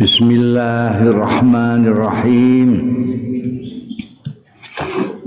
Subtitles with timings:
[0.00, 2.70] Bismillahirrahmanirrahim.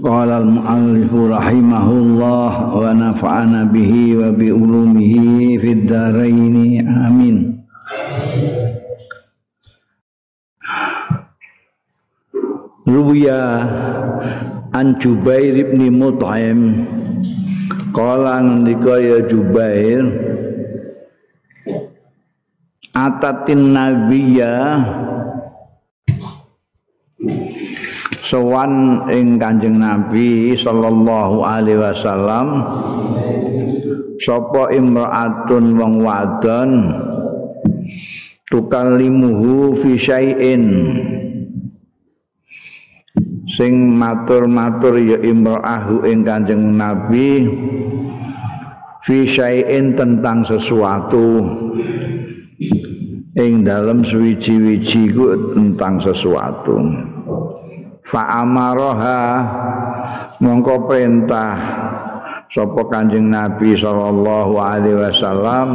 [0.02, 6.90] Qala al-muallif rahimahullah wa nafa'ana bihi wa bi ulumihi fid dharain.
[6.90, 7.62] Amin.
[12.90, 13.46] Ruya
[14.74, 16.82] an Jubair ibn Mut'im
[17.94, 20.33] Qala ngendika ya Jubair
[23.04, 24.56] atatin nabiyya.
[28.24, 32.48] Sowan ing Kanjeng Nabi sallallahu alaihi wasallam.
[34.24, 36.72] Sapa imraatun wong wadon?
[38.48, 40.64] Tukallimuhu fi syai'in.
[43.54, 47.44] Sing matur-matur ya imraahu ing Kanjeng Nabi.
[49.04, 51.44] Fi syai'in tentang sesuatu
[53.34, 56.78] ing dalam suwiji-wiji ku tentang sesuatu.
[58.06, 59.22] Fa amaroha
[60.38, 61.56] mongko perintah
[62.54, 65.68] sapa kanjeng nabi sallallahu alaihi wasallam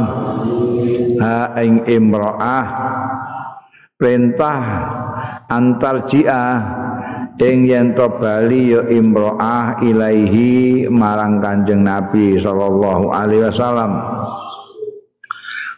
[1.19, 2.65] ha ing imraah
[3.99, 4.59] perintah
[5.51, 6.43] antar jia
[7.39, 14.18] ing yen to bali ya imraah ilaihi marang kanjeng nabi sallallahu alaihi wasallam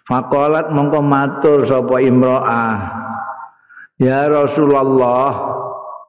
[0.06, 3.02] Fakolat mongko matur sapa imro'ah?
[4.02, 5.30] Ya Rasulullah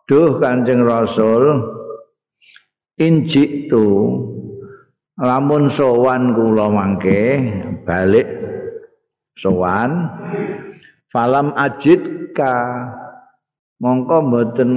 [0.09, 1.61] Duh kanjeng Rasul
[2.97, 4.17] Injik tu
[5.21, 7.53] Lamun sowan kula mangke
[7.85, 8.29] Balik
[9.37, 10.09] Sowan
[11.13, 12.55] Falam ajid ka
[13.77, 14.71] Mongko mboten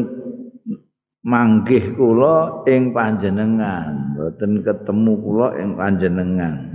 [1.26, 6.75] manggih kula ing panjenengan mboten ketemu kula ing panjenengan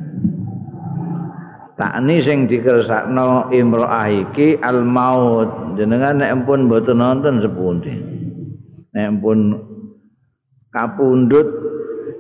[1.81, 7.97] takni sing dikersakno imro'ah iki al maut jenengan nek pun mboten nonton sepundi?
[8.93, 9.57] Nek pun
[10.69, 11.49] kapundhut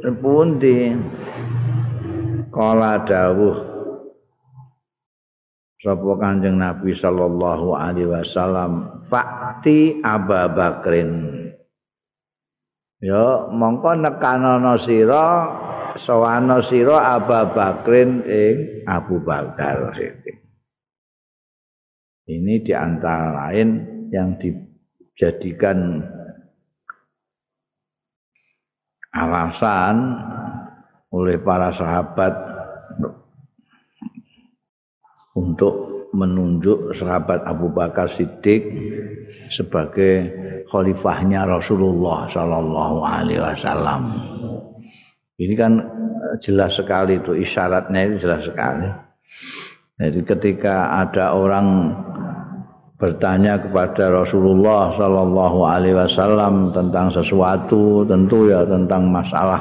[0.00, 0.96] sepundi?
[2.50, 3.70] Kala dawuh
[5.80, 11.12] sapa kanjeng Nabi sallallahu alaihi wasallam fakti Abu Bakrin.
[13.00, 15.48] Ya mongko nekanono sira
[15.98, 19.96] sawana sira Abu Bakrin ing Abu Bakar
[22.30, 23.68] Ini di antara lain
[24.14, 25.98] yang dijadikan
[29.10, 30.14] alasan
[31.10, 32.30] oleh para sahabat
[35.34, 38.62] untuk menunjuk sahabat Abu Bakar Siddiq
[39.50, 40.30] sebagai
[40.70, 44.02] khalifahnya Rasulullah Sallallahu Alaihi Wasallam.
[45.40, 48.88] Ini kan eh, jelas sekali itu isyaratnya itu jelas sekali.
[50.00, 51.96] Jadi ketika ada orang
[53.00, 59.60] bertanya kepada Rasulullah Sallallahu Alaihi Wasallam tentang sesuatu, tentu ya tentang masalah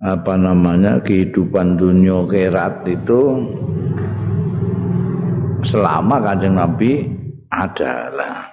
[0.00, 3.44] apa namanya kehidupan dunia kerat itu
[5.60, 7.04] selama kanjeng Nabi
[7.52, 8.48] adalah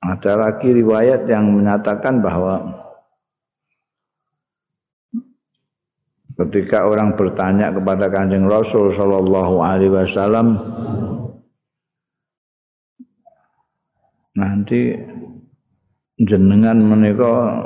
[0.00, 2.85] ada lagi riwayat yang menyatakan bahwa
[6.36, 10.60] ketika orang bertanya kepada Kanjeng Rasul sallallahu alaihi wasallam
[14.36, 14.92] nanti
[16.20, 17.64] jenengan menika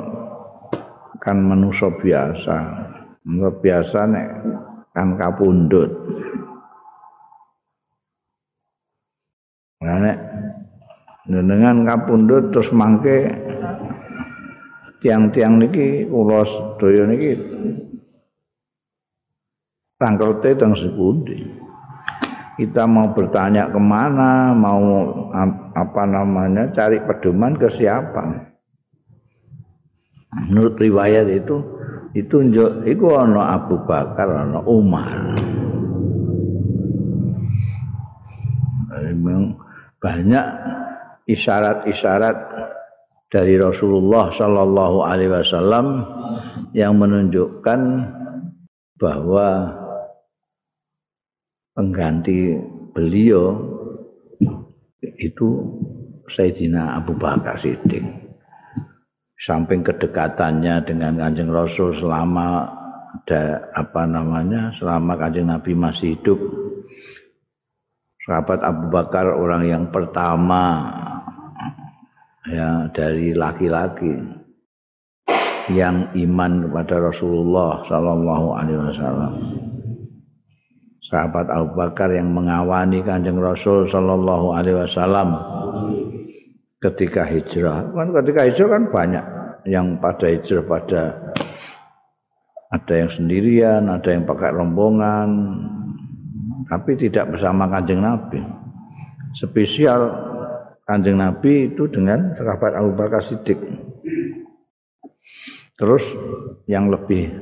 [1.19, 2.57] kan manusia biasa.
[3.27, 4.27] Manusia biasa nek
[4.91, 5.91] kan kapundut
[9.81, 10.17] nek
[11.29, 13.31] jenengan kapundut terus mangke
[15.01, 17.31] tiang-tiang niki kula sedaya niki
[20.01, 21.37] tangkel teng sepundi?
[22.57, 24.81] Kita mau bertanya ke mana mau
[25.77, 28.49] apa namanya cari pedoman ke siapa?
[30.49, 31.57] Menurut riwayat itu
[32.17, 35.37] ditunjuk itu ono Abu Bakar ono Umar.
[39.11, 39.57] Memang
[40.01, 40.45] banyak
[41.29, 42.37] isyarat-isyarat
[43.31, 45.85] dari Rasulullah Shallallahu Alaihi Wasallam
[46.75, 47.79] yang menunjukkan
[48.99, 49.80] bahwa
[51.75, 52.55] pengganti
[52.91, 53.55] beliau
[55.01, 55.47] itu
[56.27, 58.03] Sayyidina Abu Bakar Siddiq.
[59.41, 62.69] Samping kedekatannya dengan Kanjeng Rasul selama
[63.11, 66.37] ada apa namanya selama Kanjeng Nabi masih hidup
[68.21, 70.93] sahabat Abu Bakar orang yang pertama
[72.45, 74.13] ya dari laki-laki
[75.73, 79.33] yang iman kepada Rasulullah sallallahu alaihi wasallam
[81.11, 85.35] sahabat Abu Bakar yang mengawani Kanjeng Rasul sallallahu alaihi wasallam
[86.79, 87.91] ketika hijrah.
[87.91, 89.25] Kan ketika hijrah kan banyak
[89.67, 91.01] yang pada hijrah pada
[92.71, 95.29] ada yang sendirian, ada yang pakai rombongan,
[96.71, 98.39] tapi tidak bersama Kanjeng Nabi.
[99.35, 100.07] Spesial
[100.87, 103.59] Kanjeng Nabi itu dengan sahabat Abu Bakar Siddiq.
[105.75, 106.03] Terus
[106.71, 107.35] yang lebih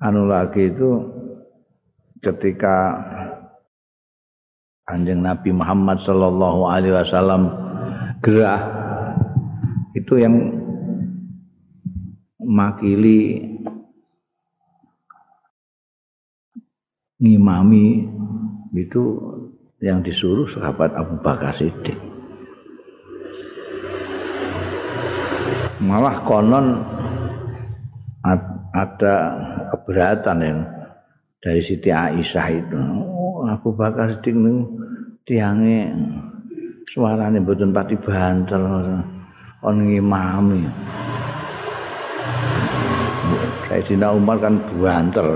[0.00, 0.90] anu lagi itu
[2.22, 2.98] ketika
[4.88, 7.52] Kanjeng Nabi Muhammad sallallahu alaihi wasallam
[8.24, 8.64] gerah
[9.92, 10.34] itu yang
[12.40, 13.44] makili
[17.20, 18.08] ngimami
[18.72, 19.02] itu
[19.82, 21.98] yang disuruh sahabat Abu Bakar Siddiq.
[25.78, 26.82] Malah konon
[28.74, 29.14] ada
[29.70, 30.58] keberatan yang
[31.38, 32.78] dari Siti Aisyah itu.
[32.78, 34.60] Oh, Abu Bakar Siddiq niku
[35.22, 35.94] tiange
[36.90, 38.62] suarane mboten pati banter
[39.62, 40.62] on ngimami.
[43.68, 45.26] Sayyidina Umar kan banter.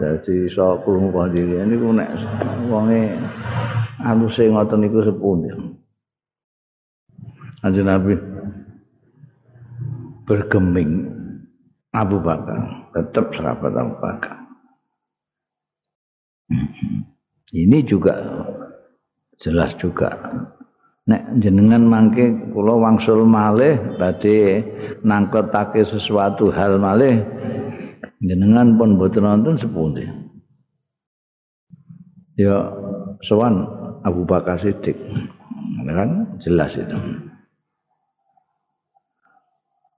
[0.00, 2.08] Jadi iso krungu diri niku nek
[2.72, 3.14] wonge
[4.00, 5.50] aluse ngoten niku sepundi.
[7.60, 8.16] Kanjeng Nabi
[10.24, 11.12] bergeming
[11.92, 14.39] Abu Bakar, tetap sahabat Abu Bakar.
[17.50, 18.14] Ini juga
[19.42, 20.10] jelas juga.
[21.10, 24.62] Nek jenengan mangke kula wangsul malih badhe
[25.02, 27.18] nangketake sesuatu hal malih
[28.22, 30.06] jenengan pun boten nonton sepundi.
[32.38, 32.70] Ya
[33.26, 33.66] sowan
[34.06, 34.96] Abu Bakar Siddiq.
[35.90, 36.96] Kan jelas itu.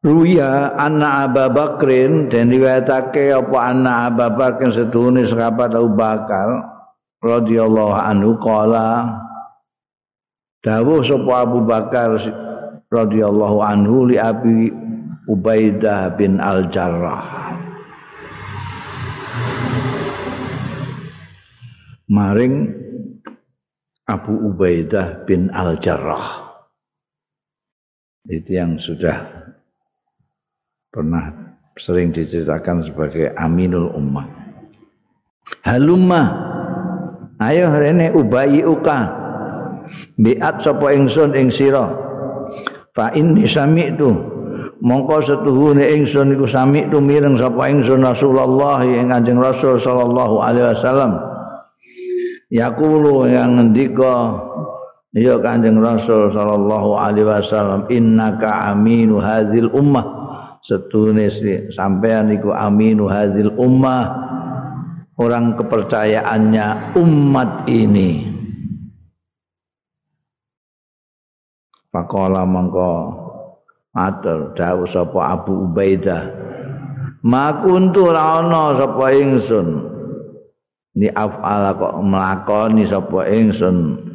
[0.03, 6.59] Ruya anna Abu Bakrin dan riwayatake apa anna Abu Bakrin sedune sahabat Abu Bakar
[7.23, 9.15] radhiyallahu anhu qala
[10.67, 12.19] dawuh sapa Abu Bakar
[12.91, 14.75] radhiyallahu anhu li Abi
[15.31, 17.55] Ubaidah bin Al-Jarrah.
[22.11, 22.75] Maring
[24.11, 26.51] Abu Ubaidah bin Al-Jarrah.
[28.27, 29.42] Itu yang sudah
[30.93, 31.33] pernah
[31.81, 34.29] sering diceritakan sebagai aminul ummah.
[35.65, 36.23] Halumma
[37.41, 39.09] ayo rene ubayi uka
[40.21, 41.89] biat sapa ingsun ing sira.
[42.93, 44.13] Fa inni sami'tu
[44.85, 51.13] mongko setuhune ingsun iku sami'tu mireng sapa ingsun Rasulullah ing Kanjeng Rasul sallallahu alaihi wasallam.
[52.53, 54.45] Yaqulu yang ngendika
[55.17, 60.22] ya Kanjeng Rasul sallallahu alaihi wasallam innaka aminu hadzal ummah
[60.63, 61.27] setune
[61.75, 64.07] sampean iku aminu hadzal ummah
[65.19, 68.31] orang kepercayaannya umat ini.
[71.93, 72.93] Pakola mongko
[73.93, 76.25] matur dawuh sapa Abu Ubaidah.
[77.23, 79.93] Makuntu ra ana sapa ingsun.
[80.97, 84.09] Ni afala kok mlakoni sapa ingsun?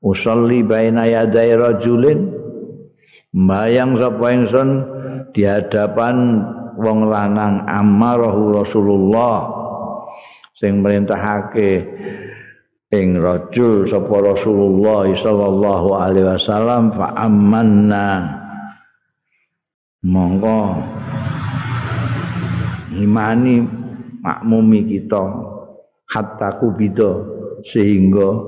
[0.00, 2.39] Usolli baina yaday rajulin
[3.30, 4.70] Bayang sapa ingsun
[5.30, 6.42] di hadapan
[6.74, 9.46] wong lanang amarahu Rasulullah
[10.58, 11.86] sing merintahake
[12.90, 18.34] ing rajul sapa Rasulullah sallallahu alaihi wasallam fa amanna.
[20.02, 20.74] Monggo
[22.98, 23.62] imani
[24.26, 25.22] makmumi kita
[26.10, 27.14] hatta kubida
[27.62, 28.42] sehingga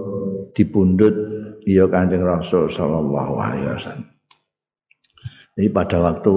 [0.59, 1.15] dipundhut
[1.62, 4.12] ya Kanjeng Rasul sallallahu alaihi wasallam
[5.53, 6.33] Jadi pada waktu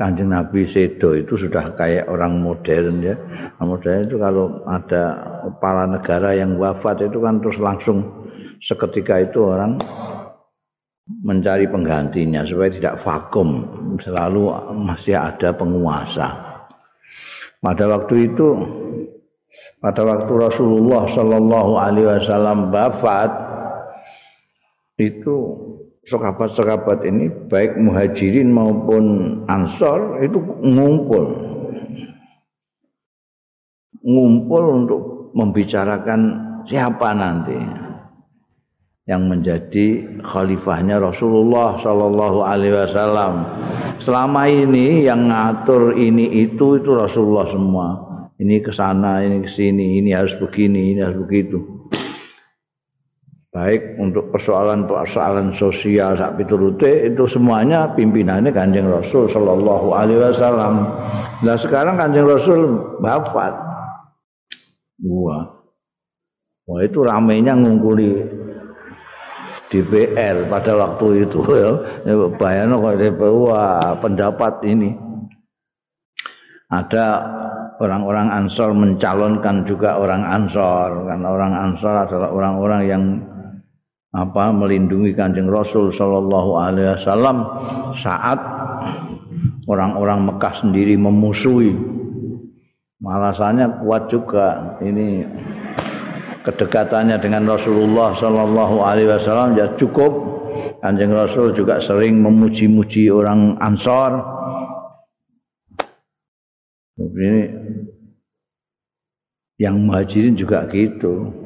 [0.00, 3.16] Kanjeng Nabi Sedo itu sudah kayak orang modern ya.
[3.60, 5.04] Modern itu kalau ada
[5.44, 8.04] kepala negara yang wafat itu kan terus langsung
[8.64, 9.76] seketika itu orang
[11.20, 13.66] mencari penggantinya supaya tidak vakum,
[14.00, 16.28] selalu masih ada penguasa.
[17.60, 18.48] Pada waktu itu
[19.84, 23.28] pada waktu Rasulullah Shallallahu alaihi wasallam wafat
[24.96, 25.59] itu
[26.08, 29.04] sahabat-sahabat ini baik muhajirin maupun
[29.50, 31.50] ansor itu ngumpul
[34.00, 35.00] ngumpul untuk
[35.36, 36.20] membicarakan
[36.64, 37.56] siapa nanti
[39.08, 43.42] yang menjadi khalifahnya Rasulullah Shallallahu Alaihi Wasallam.
[43.98, 47.86] Selama ini yang ngatur ini itu itu Rasulullah semua.
[48.40, 51.79] Ini ke sana, ini ke sini, ini harus begini, ini harus begitu.
[53.60, 60.88] Baik untuk persoalan-persoalan sosial sak piturute itu semuanya pimpinannya Kanjeng Rasul sallallahu alaihi wasallam.
[61.44, 63.52] Nah sekarang Kanjeng Rasul wafat.
[65.04, 65.44] Wah.
[66.64, 68.16] Wah itu ramainya ngungkuli
[69.68, 71.70] DPR pada waktu itu ya.
[72.40, 74.96] Bayangno kok wah pendapat ini.
[76.72, 77.06] Ada
[77.76, 83.02] orang-orang Ansor mencalonkan juga orang Ansor karena orang Ansor adalah orang-orang yang
[84.10, 87.46] apa melindungi Kanjeng Rasul sallallahu alaihi wasallam
[87.94, 88.38] saat
[89.70, 91.70] orang-orang Mekah sendiri memusuhi.
[93.00, 95.24] Malasannya kuat juga ini
[96.44, 100.28] kedekatannya dengan Rasulullah sallallahu alaihi wasallam ya cukup.
[100.82, 104.20] Kanjeng Rasul juga sering memuji-muji orang Ansor.
[107.00, 107.48] Ini
[109.56, 111.39] yang muhajirin juga gitu.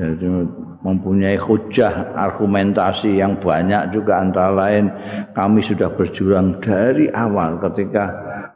[0.00, 0.24] Jadi
[0.80, 4.88] mempunyai hujah argumentasi yang banyak juga antara lain
[5.36, 8.08] kami sudah berjuang dari awal ketika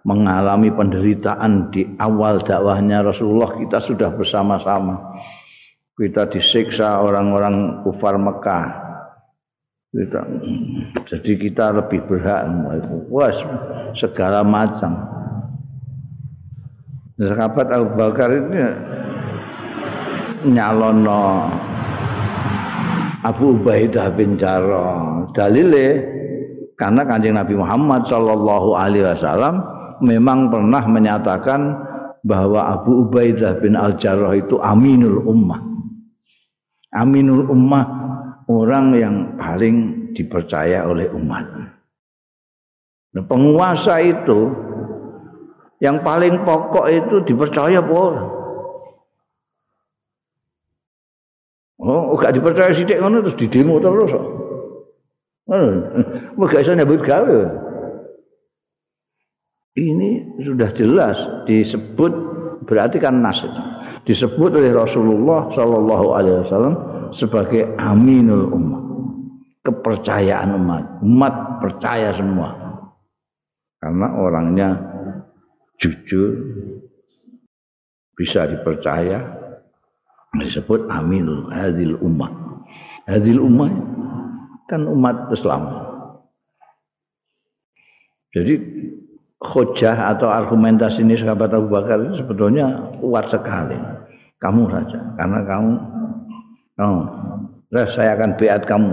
[0.09, 5.21] mengalami penderitaan di awal dakwahnya Rasulullah kita sudah bersama-sama.
[5.95, 8.67] Kita disiksa orang-orang kufar Mekah.
[9.95, 10.27] Kita,
[11.07, 12.51] jadi kita lebih berhak.
[13.13, 13.39] Was
[13.95, 14.97] segala macam.
[17.15, 18.59] Sahabat Abu Bakar ini
[20.45, 21.49] nyalono
[23.25, 25.33] Abu Ubaidah bin Jarrah.
[25.33, 26.05] Dalile
[26.77, 29.65] karena Kanjeng Nabi Muhammad sallallahu alaihi wasallam
[30.05, 31.61] memang pernah menyatakan
[32.25, 35.61] bahwa Abu Ubaidah bin Al-Jarrah itu aminul ummah.
[36.95, 37.85] Aminul ummah
[38.49, 41.45] orang yang paling dipercaya oleh umat.
[43.15, 44.53] Nah, penguasa itu
[45.81, 48.44] yang paling pokok itu dipercaya boleh.
[51.85, 54.27] Oh, gak dipercaya sithik ngono terus didemo terus kok.
[55.53, 55.69] Ngono.
[56.49, 57.41] gak iso nyebut gawe.
[59.75, 62.13] Ini sudah jelas disebut
[62.65, 63.45] berarti kan nas
[64.09, 66.75] disebut oleh Rasulullah Shallallahu Alaihi Wasallam
[67.13, 68.85] sebagai aminul umat
[69.65, 72.53] kepercayaan umat umat percaya semua
[73.81, 74.69] karena orangnya
[75.81, 76.33] jujur
[78.15, 79.44] bisa dipercaya
[80.41, 82.31] disebut amin hadil ummah.
[83.07, 83.71] Hadil ummah
[84.67, 85.63] kan umat Islam.
[88.35, 88.59] Jadi
[89.39, 93.79] khojah atau argumentasi ini sahabat Abu Bakar sebetulnya kuat sekali.
[94.43, 95.73] Kamu saja karena kamu
[96.83, 97.01] oh,
[97.95, 98.93] saya akan beat kamu.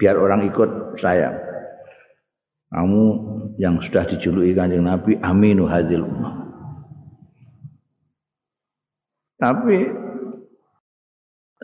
[0.00, 1.30] Biar orang ikut saya.
[2.72, 3.02] Kamu
[3.60, 6.42] yang sudah dijuluki kanjeng Nabi aminu hadil ummah.
[9.36, 10.01] Tapi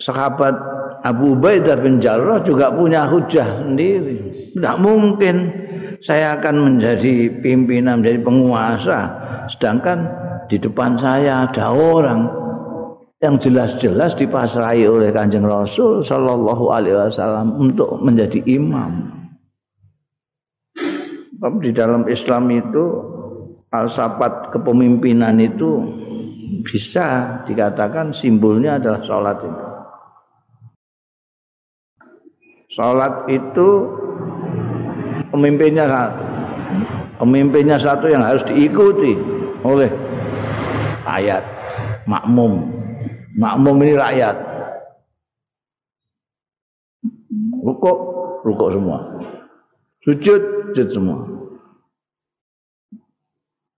[0.03, 0.55] sahabat
[1.07, 4.51] Abu Ubaidah bin Jarrah juga punya hujah sendiri.
[4.55, 5.37] Tidak mungkin
[6.03, 9.01] saya akan menjadi pimpinan, menjadi penguasa.
[9.55, 10.09] Sedangkan
[10.51, 12.27] di depan saya ada orang
[13.19, 19.15] yang jelas-jelas dipasrai oleh Kanjeng Rasul Shallallahu Alaihi Wasallam untuk menjadi imam.
[21.39, 22.85] Di dalam Islam itu
[23.71, 25.87] alsafat kepemimpinan itu
[26.67, 29.68] bisa dikatakan simbolnya adalah sholat itu.
[32.79, 33.69] Salat itu
[35.35, 36.23] pemimpinnya satu.
[37.19, 39.19] Pemimpinnya satu yang harus diikuti
[39.67, 39.91] oleh
[41.03, 41.43] rakyat,
[42.07, 42.71] makmum.
[43.35, 44.37] Makmum ini rakyat.
[47.67, 47.99] Rukuk,
[48.47, 48.99] rukuk semua.
[50.07, 51.19] Sujud, sujud semua.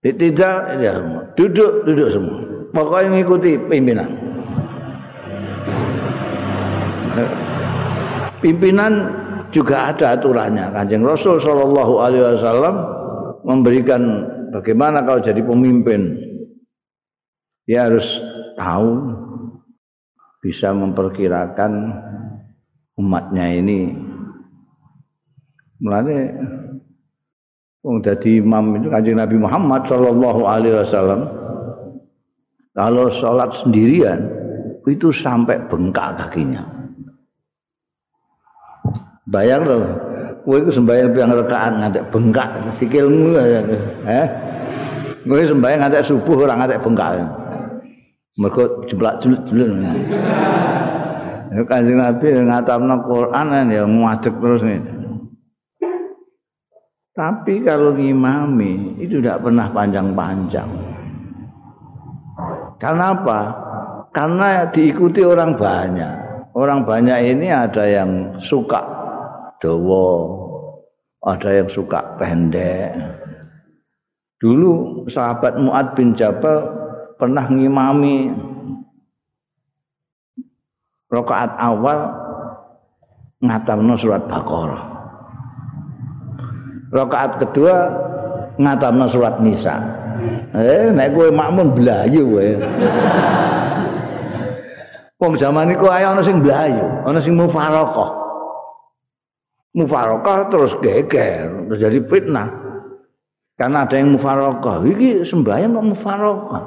[0.05, 1.25] Tidak, ya semua.
[1.33, 2.37] Duduk, duduk semua.
[2.69, 4.21] Pokoknya mengikuti pimpinan
[8.41, 8.93] pimpinan
[9.53, 10.73] juga ada aturannya.
[10.73, 12.75] Kanjeng Rasul Shallallahu Alaihi Wasallam
[13.45, 14.01] memberikan
[14.51, 16.17] bagaimana kalau jadi pemimpin.
[17.69, 18.05] Dia harus
[18.57, 18.89] tahu
[20.41, 21.71] bisa memperkirakan
[22.97, 23.93] umatnya ini.
[25.81, 26.19] Mulanya
[27.81, 31.21] Wong jadi imam itu kanjeng Nabi Muhammad Shallallahu Alaihi Wasallam
[32.77, 34.29] kalau sholat sendirian
[34.85, 36.80] itu sampai bengkak kakinya.
[39.31, 39.83] Bayang loh.
[40.43, 43.37] Kowe iku sembahyang piang rakaat ngantek bengkak sikilmu
[44.03, 44.27] eh.
[45.23, 47.23] Kowe sembahyang ngantek subuh ora ngantek bengkak.
[48.35, 49.69] Mergo jeblak-jebluk.
[51.51, 54.81] Ya Kanjeng Nabi ngatamno Quran ya ngadeg terus nih.
[57.11, 60.69] Tapi kalau ngimami itu tidak pernah panjang-panjang.
[62.79, 63.39] Karena apa?
[64.15, 66.13] Karena diikuti orang banyak.
[66.51, 69.00] orang banyak ini ada yang suka
[69.61, 70.05] dawa,
[71.21, 72.97] ada yang suka pendek.
[74.41, 76.65] Dulu sahabat Mu'ad bin Jabal
[77.21, 78.33] pernah ngimami
[81.13, 82.09] rakaat awal
[83.45, 84.83] ngatamno surat Baqarah.
[86.89, 87.75] Rakaat kedua
[88.57, 89.77] ngatamno surat Nisa.
[90.57, 92.49] Eh nek kowe makmum blayu kowe.
[95.21, 98.20] Wong zaman iku ae ana sing blayu, ana sing mufaraqah.
[99.71, 102.51] Mufaraqah terus geger, terjadi fitnah.
[103.55, 106.65] Karena ada yang mufaraqah, iki sembahyang kok mufaraqah.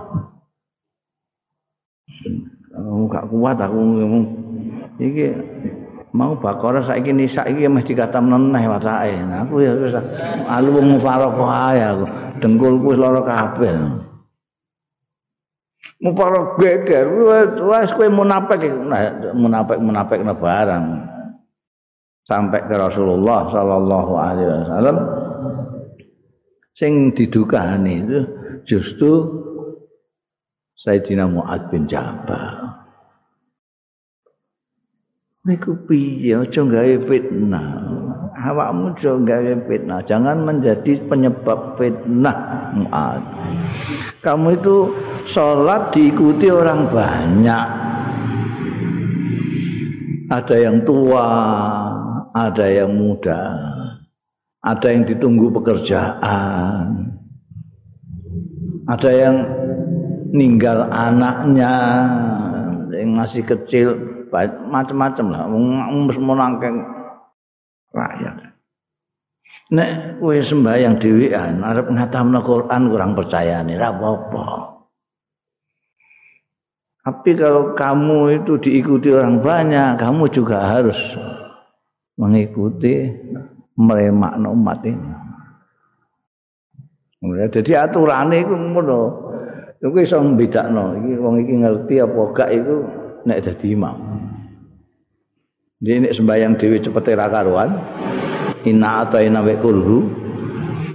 [2.74, 4.24] Oh, gak kuat aku ngomong
[4.98, 5.30] iki
[6.14, 9.20] mau bakora saiki nisa iki mesti dikata meneh watake.
[9.20, 9.94] Nah, aku ya wis
[10.48, 12.04] alu wong mufaraqah ae aku.
[12.40, 13.74] Dengkulku wis lara kabeh.
[16.00, 17.06] Muparok geger,
[17.68, 18.64] wes kowe munafik,
[19.36, 20.84] munafik munafik barang.
[22.24, 24.96] Sampai ke Rasulullah sallallahu alaihi wasallam
[26.72, 28.20] sing didukani itu
[28.64, 29.28] justru
[30.80, 32.64] Sayyidina Mu'ad bin Jabal.
[35.44, 37.68] Niku piye aja gawe fitnah.
[38.34, 42.36] Awakmu aja gawe fitnah, jangan menjadi penyebab fitnah
[42.72, 43.24] Mu'ad.
[44.24, 44.76] Kamu itu
[45.28, 47.66] sholat diikuti orang banyak.
[50.32, 51.28] Ada yang tua,
[52.34, 53.54] ada yang muda,
[54.58, 57.14] ada yang ditunggu pekerjaan,
[58.90, 59.36] ada yang
[60.34, 61.72] ninggal anaknya
[62.90, 63.94] yang masih kecil,
[64.66, 65.46] macam-macam lah,
[66.18, 66.82] mau nangkeng
[67.94, 68.50] rakyat.
[69.70, 74.74] Nek kowe sembahyang dhewean arep ngatamno Quran kurang percaya nih, apa-apa.
[77.04, 80.96] Tapi kalau kamu itu diikuti orang banyak, kamu juga harus
[82.18, 83.10] mengikuti
[83.74, 85.12] meremak umat ini.
[87.50, 89.00] Jadi aturan itu ngono.
[89.84, 92.76] Iku iso mbedakno, iki wong iki ngerti apa gak iku
[93.28, 93.96] nek dadi imam.
[95.84, 97.70] Jadi nek sembahyang cepete ra karuan.
[98.64, 99.98] Inna ataina wa kulhu.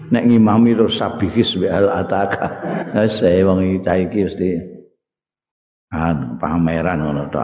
[0.10, 2.48] Nek ngimami terus sabihis wa al ataka.
[3.14, 4.50] Saya wong iki cah iki mesti
[5.94, 7.38] anu pameran ngono to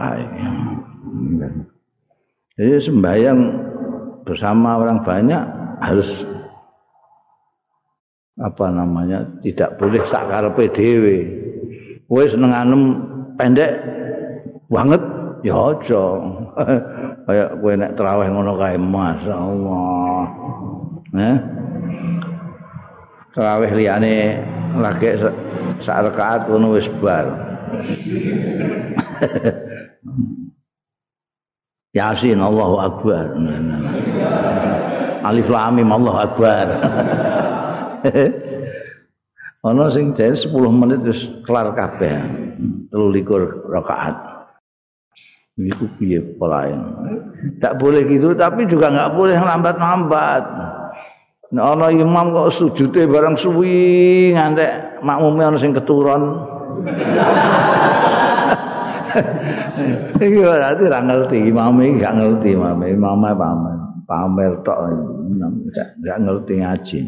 [2.56, 3.40] Jadi sembahyang
[4.24, 5.44] bersama orang banyak
[5.84, 6.08] harus
[8.40, 11.04] apa namanya tidak boleh sakar PDW.
[12.08, 12.96] Kowe senenganem
[13.36, 13.76] pendek
[14.72, 15.04] banget
[15.44, 16.04] ya aja.
[17.28, 20.20] Kayak kowe nek traweh ngono kae masyaallah.
[21.12, 21.36] Eh?
[23.36, 24.40] Traweh liyane
[24.80, 25.12] lagi
[25.84, 27.28] sak rakaat ngono wis bar.
[31.96, 33.32] Yasin Allahu Akbar.
[35.24, 36.66] Alif Lam Mim Allahu Akbar.
[39.66, 42.20] Ana sing jan 10 menit wis kelar kabeh.
[42.92, 44.14] 23 rakaat.
[45.56, 46.76] Iku piye polahe?
[47.64, 50.44] Tak boleh gitu tapi juga enggak boleh lambat-lambat.
[51.46, 56.44] Nek ana imam kok sujude bareng suwi ngantek makmume ana sing keturun.
[60.24, 64.78] Iki berarti ra ngerti, imam iki gak ngerti, imam imam pamer, pamer tok
[66.04, 66.98] gak ngerti ngaji.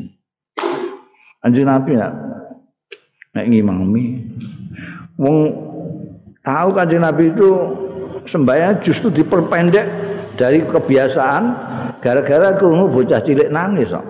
[1.38, 2.12] Anjing Nabi nak
[3.30, 4.04] nek ngimami
[5.14, 5.36] wong
[6.42, 7.48] tahu kanjeng Nabi itu
[8.26, 9.86] sembahyang justru diperpendek
[10.34, 11.44] dari kebiasaan
[12.02, 14.06] gara-gara krungu bocah cilik nangis kok.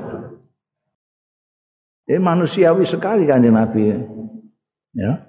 [2.08, 3.92] Ini manusiawi sekali kanjeng Nabi.
[4.96, 5.27] Ya.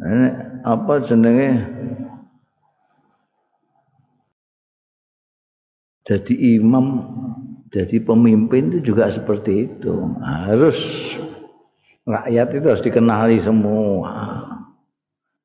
[0.00, 0.28] Ini
[0.64, 1.50] apa jenenge?
[6.02, 6.86] Jadi imam,
[7.70, 9.94] jadi pemimpin itu juga seperti itu.
[10.18, 10.78] Harus
[12.02, 14.42] rakyat itu harus dikenali semua.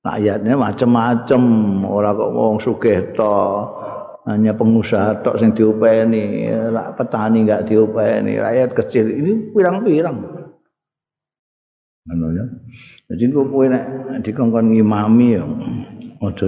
[0.01, 1.41] Rakyatnya macam-macam,
[1.83, 2.99] orang kok wong sugih
[4.27, 6.51] hanya pengusaha tok sing diupeni,
[6.99, 10.17] petani enggak diupeni, rakyat kecil ini pirang-pirang.
[12.07, 12.45] ngono ya.
[13.07, 13.83] Jadi kok kowe nek
[14.19, 15.43] dikongkon ngimami ya
[16.27, 16.47] aja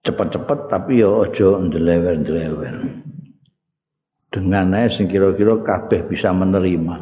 [0.00, 2.76] cepet-cepet tapi ya aja ndelewer-ndelewer.
[4.32, 6.96] Dengan ae sing kira-kira kabeh bisa menerima.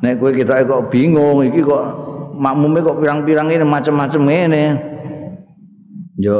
[0.00, 1.84] Nek kowe kita kok bingung iki kok
[2.32, 4.64] makmume kok pirang-pirang ini macam-macam ngene.
[6.16, 6.38] Yo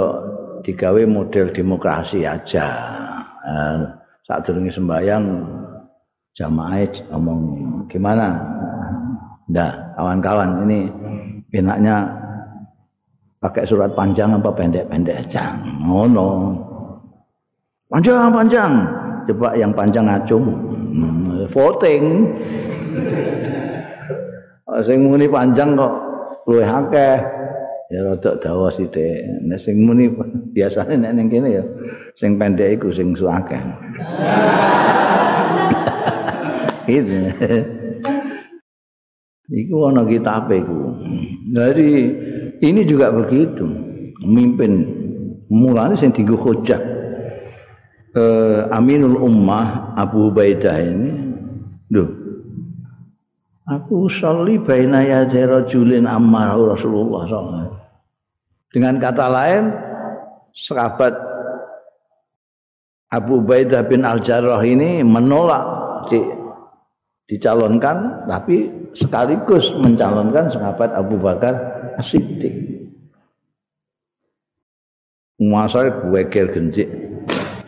[0.65, 2.67] digawe model demokrasi aja.
[3.45, 3.77] Eh,
[4.25, 5.25] saat durunge sembayang
[6.33, 7.41] jamaah ngomong
[7.93, 8.29] gimana
[9.49, 10.93] Nah, kawan-kawan ini
[11.57, 12.05] enaknya
[13.41, 15.57] pakai surat panjang apa pendek-pendek aja.
[15.81, 16.53] Ngono.
[17.89, 18.73] Panjang panjang.
[19.25, 20.45] Coba yang panjang ngacung.
[20.93, 22.05] Hmm, voting.
[24.87, 25.95] Sing muni panjang kok
[26.45, 27.17] luwih akeh.
[27.89, 29.25] Ya rada dawa sithik.
[29.49, 30.13] Nek sing muni
[30.55, 31.65] biasane nek ning kene ya
[32.21, 33.57] sing pendek iku sing suakeh.
[36.89, 37.33] Itu.
[39.59, 40.95] Iku ana kitab iku.
[41.51, 41.91] Dari
[42.63, 43.67] ini juga begitu.
[44.23, 44.87] Mimpin
[45.51, 46.79] mulane sing dienggo hujah.
[48.15, 51.11] Eh, Aminul Ummah Abu Ubaidah ini.
[51.91, 52.07] Duh.
[53.69, 57.69] Aku sholli baina yaday rajulin ammar Rasulullah SAW.
[58.73, 59.65] Dengan kata lain,
[60.57, 61.13] sahabat
[63.13, 65.65] Abu Ubaidah bin Al-Jarrah ini menolak
[67.29, 71.55] dicalonkan tapi sekaligus mencalonkan sahabat Abu Bakar
[72.01, 72.81] Siddiq.
[75.39, 76.89] Masa geger gencik.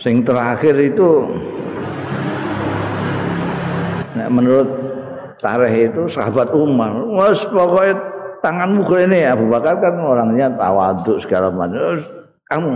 [0.01, 1.29] Sing terakhir itu
[4.27, 4.69] menurut
[5.39, 6.91] tarikh itu sahabat Umar.
[7.15, 7.95] Wes pokoknya
[8.43, 12.01] tanganmu ini Abu Bakar kan orangnya tawaduk segala macam.
[12.49, 12.73] Kamu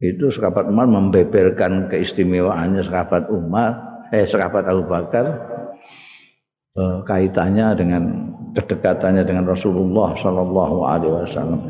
[0.00, 5.26] itu sahabat Umar membeberkan keistimewaannya sahabat Umar, eh sahabat Abu Bakar
[6.74, 8.02] eh, kaitannya dengan
[8.54, 11.60] kedekatannya dengan Rasulullah Shallallahu Alaihi Wasallam.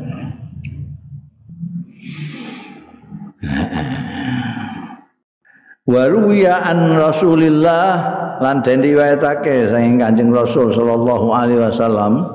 [5.89, 12.25] Waruya an Rasulillah lan den riwayatake saking Kanjeng Rasul sallallahu alaihi wasallam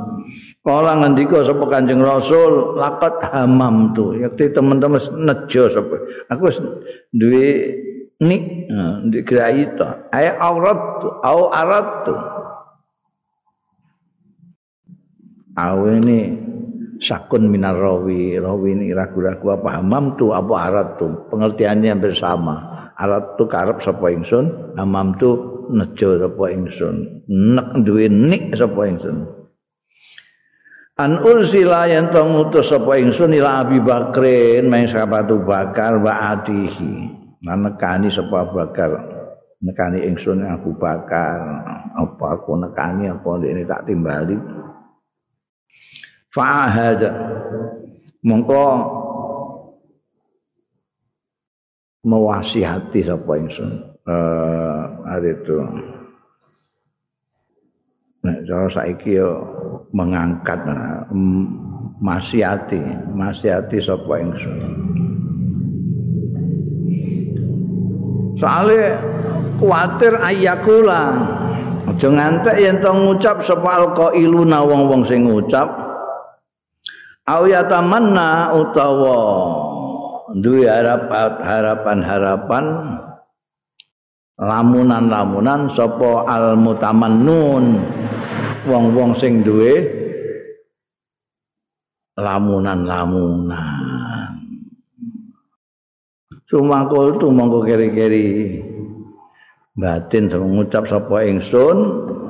[0.63, 5.97] kala ngendika sapa Kanjeng Rasul laqad hamam tu yakti teman-teman nejo sapa
[6.31, 6.47] aku
[7.11, 7.75] duwe
[8.23, 8.73] nik
[9.13, 10.81] di graita ay aurat
[11.21, 12.17] au arat tu.
[15.57, 16.21] Awe ini
[17.01, 18.37] sakun minar rawi.
[18.37, 19.81] Rawi ini ragu-ragu apa?
[19.81, 21.09] Hamam tu apa arat tu.
[21.33, 22.55] Pengertiannya bersama
[22.97, 24.77] arat tu karep sapa ingsun?
[24.77, 27.25] Hamam tu nejo sapa ingsun.
[27.29, 29.17] Nek duwe nik sapa ingsun.
[30.97, 37.26] An ursila yen to ngutus sapa ingsun ila Abi Bakrin main sahabat Bakar wa adihi
[37.55, 38.91] nekani sapa Bakar?
[39.63, 41.39] Nekani ingsun Abu Bakar.
[41.95, 43.07] Apa aku nekani?
[43.07, 44.35] Apa ini tak timbali?
[46.35, 47.01] Fa'ahad
[48.27, 48.67] mongko
[52.03, 53.71] mewasihati sapa ingsun.
[54.07, 55.59] Uh, hari itu.
[58.23, 59.31] Nah, kalau saiki yo
[59.95, 61.07] mengangkat nah,
[62.03, 62.79] masihati
[63.15, 64.59] masihati sapa ingsun
[68.37, 69.01] soalnya
[69.61, 71.05] kuatir ayakula
[71.97, 75.65] aja ngantek yen to ngucap sapa alqailuna wong-wong sing ngucap.
[77.27, 79.19] Au yatamanna utawa
[80.37, 82.65] duwe harapan-harapan
[84.37, 87.81] lamunan-lamunan sapa al mutamannun
[88.69, 89.91] wong-wong sing duwe
[92.15, 94.46] lamunan-lamunan
[96.47, 98.63] Sumangkul tu mongko keri-keri.
[99.77, 101.79] Batin sama ngucap sapa ingsun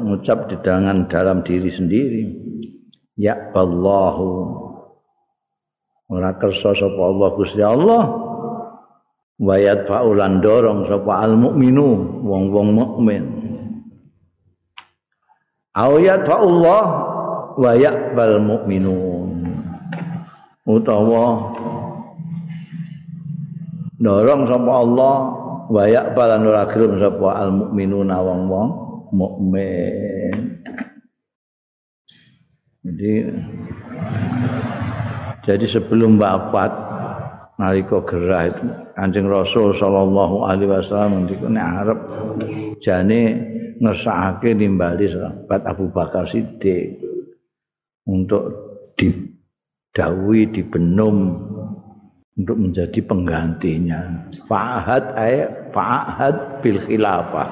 [0.02, 2.24] ngucap di dengan dalam diri sendiri.
[3.14, 4.28] Ya Allahu.
[6.10, 8.04] Ora kersa sapa Allah Gusti Allah.
[9.36, 13.24] Wayat faulan dorong sapa al mukminu wong-wong mukmin.
[15.76, 16.84] Ayat faullah
[17.60, 19.44] wayak bal mukminun
[20.64, 21.52] utawa
[23.96, 25.14] dorong sapa Allah
[25.72, 28.68] wayak balan ora gelem sapa al mukminuna wong-wong
[29.12, 30.34] mukmin.
[32.86, 33.12] Jadi
[35.42, 36.70] jadi sebelum wafat
[37.56, 42.00] nalika gerah itu Kanjeng Rasul sallallahu alaihi wasallam ngendika nek arep
[42.84, 43.20] jane
[43.80, 47.00] ngersakake nimbali sahabat Abu Bakar Siddiq
[48.08, 48.44] untuk
[48.96, 51.16] didawi dibenum
[52.36, 55.34] untuk menjadi penggantinya fa'ahad ay
[55.72, 57.48] fa'ahad bil khilafah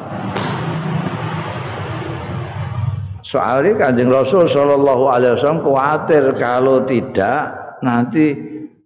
[3.25, 8.37] soalnya kanjeng Rasul Shallallahu Alaihi Wasallam khawatir kalau tidak nanti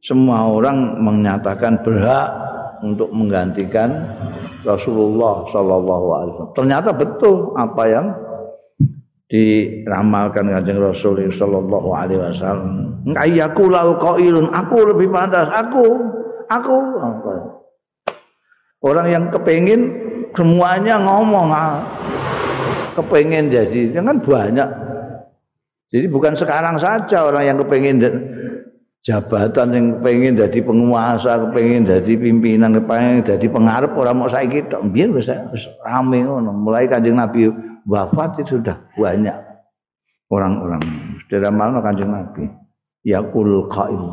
[0.00, 2.30] semua orang menyatakan berhak
[2.86, 4.06] untuk menggantikan
[4.62, 6.54] Rasulullah Shallallahu Alaihi Wasallam.
[6.54, 8.06] Ternyata betul apa yang
[9.28, 12.72] diramalkan kanjeng Rasul Shallallahu Alaihi Wasallam.
[13.12, 15.84] Ayyaku lau qailun, aku lebih pantas, aku,
[16.48, 16.76] aku.
[18.80, 19.92] Orang yang kepingin
[20.32, 21.84] semuanya ngomong, ah,
[22.96, 24.68] kepingin jadi, kan banyak.
[25.88, 27.96] Jadi bukan sekarang saja orang yang kepingin
[29.08, 34.76] jabatan yang pengen jadi penguasa, pengen jadi pimpinan, pengen jadi pengarep orang mau saya gitu,
[34.84, 35.48] biar bisa
[35.80, 36.28] rame.
[36.28, 37.48] Mulai kanjeng Nabi
[37.88, 39.36] wafat itu sudah banyak
[40.28, 40.84] orang-orang.
[41.26, 42.44] Sudah malam kanjeng Nabi.
[43.02, 44.04] Ya qaim.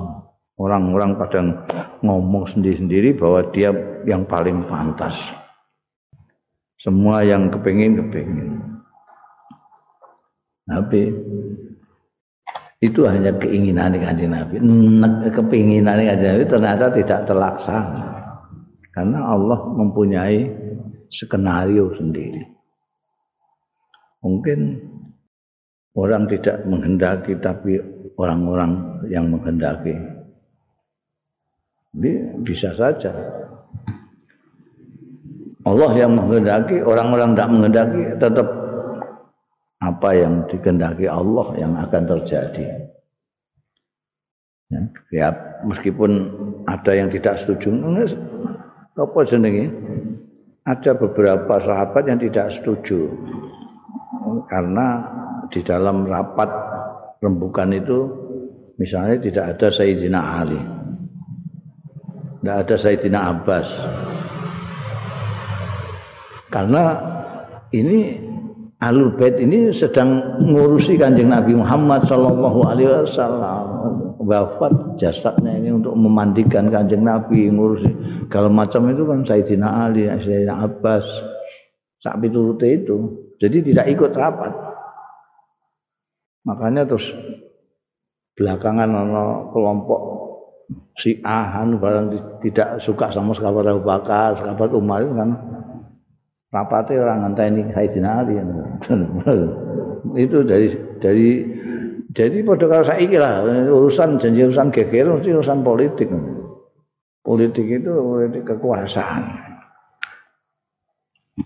[0.55, 1.47] Orang-orang kadang
[1.99, 3.75] ngomong sendiri-sendiri bahwa dia
[4.07, 5.11] yang paling pantas.
[6.79, 8.63] Semua yang kepingin kepingin.
[10.71, 11.11] Nabi
[12.79, 14.63] itu hanya keinginan kanjeng Nabi.
[15.27, 18.07] Kepinginan kanjeng Nabi ternyata tidak terlaksana.
[18.95, 20.47] Karena Allah mempunyai
[21.11, 22.54] skenario sendiri.
[24.25, 24.81] Mungkin
[25.93, 27.77] orang tidak menghendaki tapi
[28.17, 29.93] orang-orang yang menghendaki.
[32.41, 33.13] Bisa saja.
[35.65, 38.47] Allah yang menghendaki, orang-orang tidak menghendaki tetap
[39.85, 42.65] apa yang dikehendaki Allah yang akan terjadi.
[44.73, 44.79] Ya,
[45.13, 45.27] ya
[45.69, 46.11] meskipun
[46.65, 47.69] ada yang tidak setuju,
[48.97, 49.69] apa jenenge?
[50.65, 53.13] Ada beberapa sahabat yang tidak setuju
[54.49, 54.87] karena
[55.49, 56.49] di dalam rapat
[57.21, 57.99] rembukan itu
[58.77, 60.61] misalnya tidak ada Sayyidina Ali.
[62.41, 63.67] Tidak ada Sayyidina Abbas.
[66.53, 66.83] Karena
[67.73, 68.21] ini
[68.83, 73.65] Alul Bait ini sedang ngurusi kanjeng Nabi Muhammad Sallallahu Alaihi Wasallam
[74.21, 80.65] wafat jasadnya ini untuk memandikan kanjeng Nabi ngurusi kalau macam itu kan Sayyidina Ali, Sayyidina
[80.65, 81.05] Abbas,
[82.01, 83.24] sapi turute itu.
[83.45, 84.49] Jadi tidak ikut rapat.
[86.49, 87.13] Makanya terus
[88.33, 90.01] belakangan ono kelompok
[90.97, 92.07] si Ahan barang
[92.41, 95.29] tidak suka sama sahabat Abu Bakar, sahabat Umar itu kan.
[96.49, 98.39] Rapatnya orang ngenteni Sayyidina Ali
[100.25, 100.67] itu dari
[101.03, 101.29] dari
[102.15, 106.07] jadi pada kalau saya lah urusan janji urusan geger mesti urusan politik.
[107.27, 109.23] Politik itu politik kekuasaan.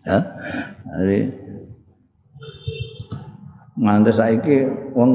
[0.05, 0.19] Ya
[0.93, 1.48] jadi
[3.79, 4.55] nganti saiki
[4.93, 5.11] wong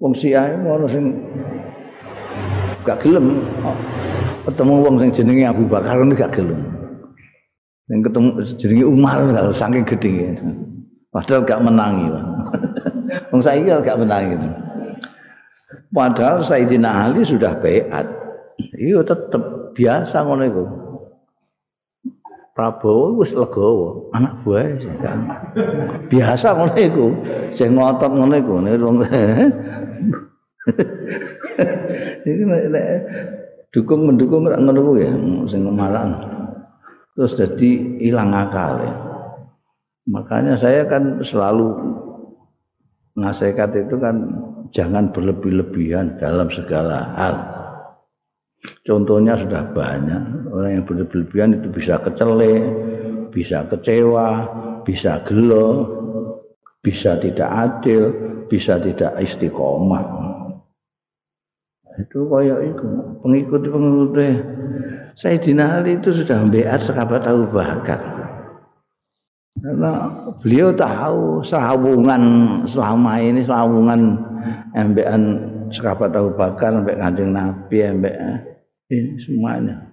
[0.00, 1.04] wong Syiah ono sing
[2.84, 3.40] gak gelem
[4.44, 6.60] ketemu wong sing jenenge Abu Bakar gak gelem
[7.88, 8.28] yang ketemu
[8.60, 10.36] jenenge Umar kalau saking gede
[11.10, 12.06] Padahal gak menangi.
[13.34, 14.38] Wong saiki gak menangi.
[15.90, 18.06] Padahal Sayyidina Ali sudah baiat.
[18.78, 20.64] Iya tetep biasa ngono iku.
[22.50, 24.66] Prabowo wis legowo, anak buah
[24.98, 25.18] kan.
[26.10, 27.06] Biasa ngono iku.
[27.54, 28.58] Sing ngotot ngono iku.
[32.20, 32.86] Iki nek
[33.70, 35.14] dukung mendukung ngono ya
[35.46, 36.10] sing marah
[37.14, 37.70] terus jadi
[38.02, 38.94] hilang akal ya.
[40.10, 41.76] Makanya saya kan selalu
[43.14, 44.16] nasihat itu kan
[44.74, 47.59] jangan berlebih-lebihan dalam segala hal.
[48.84, 50.52] Contohnya sudah banyak.
[50.52, 52.60] Orang yang berlebihan itu bisa kecele,
[53.32, 54.28] bisa kecewa,
[54.84, 55.68] bisa gelo,
[56.84, 58.12] bisa tidak adil,
[58.52, 60.04] bisa tidak istiqomah.
[62.00, 62.86] Itu kaya itu.
[63.24, 64.16] Pengikut-pengikut
[65.20, 68.20] Sayyidina Ali itu sudah membeat sahabat Abu Bakar
[69.60, 69.92] karena
[70.40, 72.22] beliau tahu sahawungan
[72.64, 74.16] selama ini sahawungan
[74.72, 75.22] embean
[75.68, 78.14] sahabat Abu Bakar sampai kanjeng Nabi sampai
[78.90, 79.86] ini semuanya.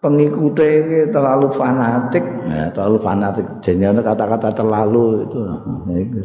[0.00, 2.24] Pengikutnya terlalu fanatik.
[2.46, 3.46] Ya, terlalu fanatik.
[3.62, 5.38] Jadi kata-kata terlalu itu.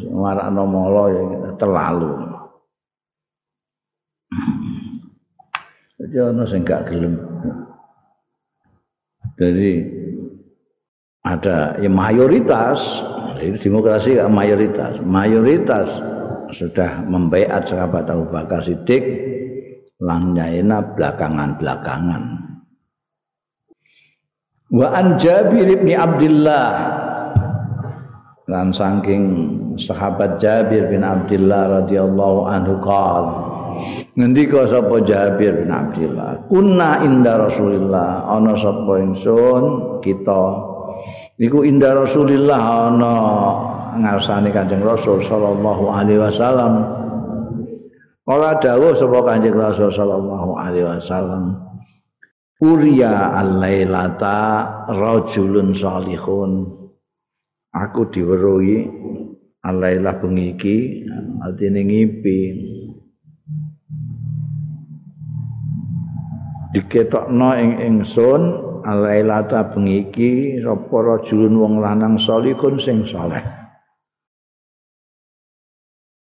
[0.10, 1.24] Warak nomolo ya
[1.58, 2.12] terlalu.
[5.96, 7.16] Jadi ono sing gak gelem.
[9.36, 9.72] Jadi
[11.26, 12.80] ada ya mayoritas.
[13.36, 15.04] Demokrasi gak mayoritas.
[15.04, 15.90] Mayoritas
[16.54, 19.02] sudah membaiat sahabat Abu Bakar Siddiq
[20.04, 20.52] langnya
[20.94, 22.24] belakangan-belakangan.
[24.76, 26.68] Wa an Jabir bin Abdullah
[28.50, 29.24] lan saking
[29.78, 33.26] sahabat Jabir bin Abdullah radhiyallahu anhu qol
[34.18, 38.26] ngendika sapa Jabir bin Abdullah kunna inda Rasulillah.
[38.26, 39.64] Ana sapa ingsun?
[40.02, 40.44] Kita.
[41.36, 43.16] Niku inda Rasulillah ana
[44.00, 46.74] ngarsane Kanjeng Rasul sallallahu alaihi wasallam
[48.28, 51.66] ora dawuh sapa Kanjeng Rasul sallallahu alaihi wasallam
[52.56, 54.40] Uriya al-lailata
[54.88, 56.64] rajulun salihun.
[57.76, 58.88] Aku diweruhi
[59.60, 60.78] al-lailah bengi iki
[61.44, 62.40] artine ngipi.
[66.72, 68.42] Diketokno ing ingsun
[68.88, 70.32] al-lailata bengi iki
[70.64, 73.44] sapa rajulun wong lanang salihun sing saleh.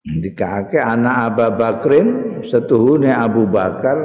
[0.04, 2.08] Dikake anak Abu Bakrin
[2.44, 3.98] setuhune Abu Bakar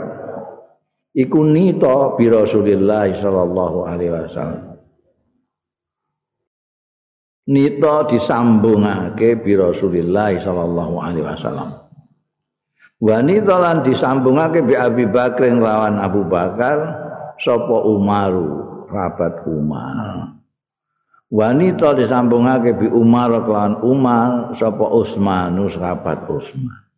[1.11, 4.79] iku nito bi Rasulillah sallallahu alaihi wasallam.
[7.51, 11.71] Nito disambungake bi Rasulillah sallallahu alaihi wasallam.
[13.03, 16.79] Wanita lan disambungake bi Abi Bakrin lawan Abu Bakar
[17.43, 20.38] sapa Umaru, rabat Umar.
[21.29, 26.89] Wanita disambungake bi Umar kelawan Umar sapa Utsman sahabat Utsman.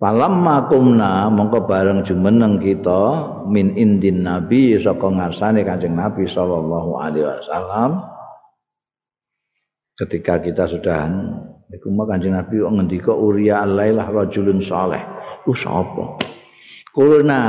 [0.00, 7.28] Falamma kumna mongko bareng jumeneng kita min indin nabi saka ngarsane Kanjeng Nabi sallallahu alaihi
[7.28, 8.08] wasallam.
[10.00, 11.04] Ketika kita sudah
[11.68, 15.04] iku mah Kanjeng Nabi ngendika uriya alailah rajulun saleh.
[15.44, 16.16] Ku sapa?
[16.96, 17.40] Kulna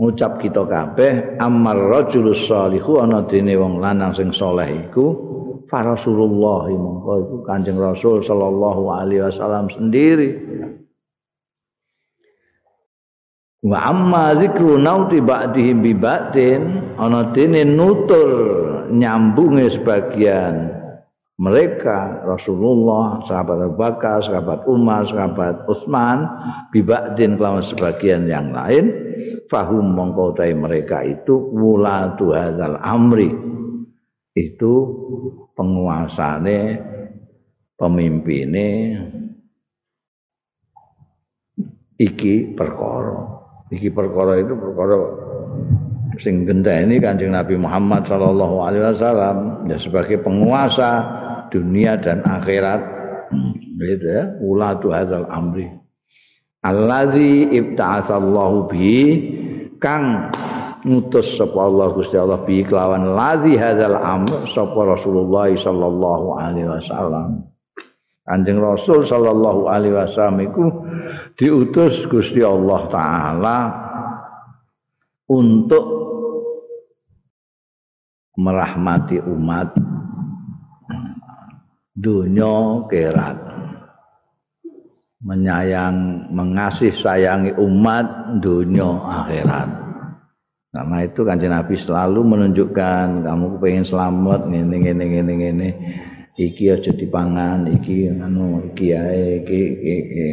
[0.00, 5.32] ngucap kita kabeh amal rajulus salihu ana dene wong lanang sing saleh iku
[5.68, 10.36] fa Rasulullah mongko iku Kanjeng Rasul sallallahu alaihi wasallam sendiri.
[13.62, 18.30] Wa amma zikru nauti ba'dihim bi ba'din ana dene nutur
[18.90, 20.81] nyambunge sebagian
[21.40, 26.28] mereka Rasulullah, sahabat Abu Bakar, sahabat Umar, sahabat Utsman,
[26.68, 28.92] bibadin kelawan sebagian yang lain,
[29.48, 33.32] fahum mongko mereka itu wulatu hadzal amri.
[34.32, 34.72] Itu
[35.56, 36.80] penguasane
[37.76, 38.68] pemimpine
[41.96, 43.40] iki perkara.
[43.72, 44.96] Iki perkara itu perkara
[46.20, 51.21] sing ini Kanjeng Nabi Muhammad sallallahu alaihi wasallam ya sebagai penguasa
[51.52, 52.80] dunia dan akhirat.
[53.76, 54.32] Gitu ya.
[54.40, 55.68] Ulatu hadzal amri.
[56.64, 58.90] Allazi ibta'atsallahu bi
[59.82, 60.30] kang
[60.86, 67.46] ngutus sapa Allah Gusti Allah bi kelawan ladzi hadzal amr sapa Rasulullah sallallahu alaihi wasallam.
[68.22, 70.64] Kanjeng Rasul sallallahu alaihi wasallam iku
[71.34, 73.58] diutus Gusti Allah taala
[75.26, 75.84] untuk
[78.38, 79.74] merahmati umat
[81.92, 83.38] dunia kerat.
[85.22, 88.90] Menyayang mengasih sayangi umat dunia
[89.22, 89.70] akhirat.
[90.72, 95.68] Karena itu kanjeng Nabi selalu menunjukkan kamu pengen selamat ngene ngene ngene ngene.
[96.32, 100.28] Iki aja dipangan iki anu iki ae iki iki iki.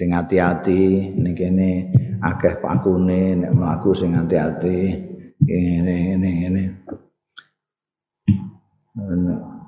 [0.00, 1.92] Sing ati-ati ning kene
[2.24, 4.96] akeh pakune nek mlaku sing ati-ati
[5.44, 6.62] ngene ngene ngene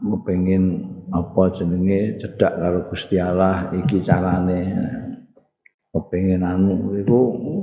[0.05, 2.21] kepengin apa jenenge?
[2.21, 4.61] Cedak karo Gusti Allah iki carane.
[5.95, 7.21] Kepengin anu iku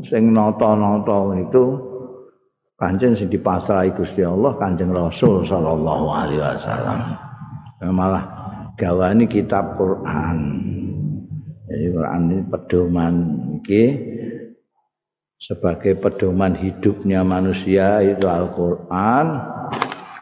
[0.08, 1.63] sing nata-nata itu
[2.80, 6.99] pancen sing dipasrahi Gusti Allah Kanjeng Rasul sallallahu alaihi wasallam.
[7.91, 8.23] Malah
[8.80, 10.38] gawani kitab Quran.
[11.67, 13.13] Jadi Quran ini pedoman
[13.63, 13.84] iki
[15.41, 19.27] sebagai pedoman hidupnya manusia itu Al-Qur'an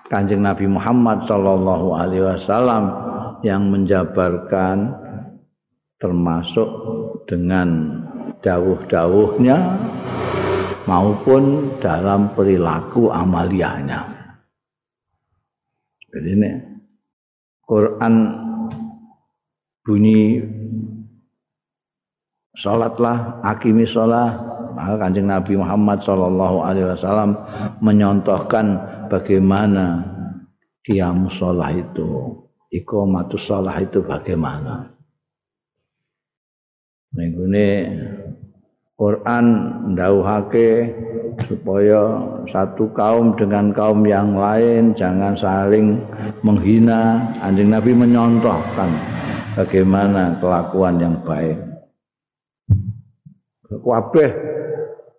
[0.10, 2.84] Kanjeng Nabi Muhammad sallallahu alaihi wasallam
[3.46, 4.90] yang menjabarkan
[6.02, 6.66] termasuk
[7.30, 8.02] dengan
[8.42, 9.58] dawuh-dawuhnya
[10.90, 14.18] maupun dalam perilaku amaliyahnya.
[16.10, 16.52] Jadi ini
[17.70, 18.14] Quran
[19.86, 20.42] bunyi
[22.58, 27.36] salatlah akimi salat maka kanjeng Nabi Muhammad Shallallahu Alaihi Wasallam
[27.84, 30.06] menyontohkan bagaimana
[30.86, 34.94] kiam sholah itu ikomatus sholah itu bagaimana.
[37.18, 37.70] Ini
[38.94, 39.46] Quran
[39.96, 40.94] ndauhake
[41.50, 42.20] supaya
[42.52, 45.98] satu kaum dengan kaum yang lain jangan saling
[46.46, 47.34] menghina.
[47.42, 48.92] Anjing Nabi menyontohkan
[49.58, 51.58] bagaimana kelakuan yang baik.
[53.70, 54.32] Kabeh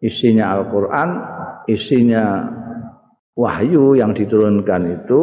[0.04, 1.10] isinya Al-Qur'an
[1.66, 2.46] isinya
[3.40, 5.20] wahyu yang diturunkan itu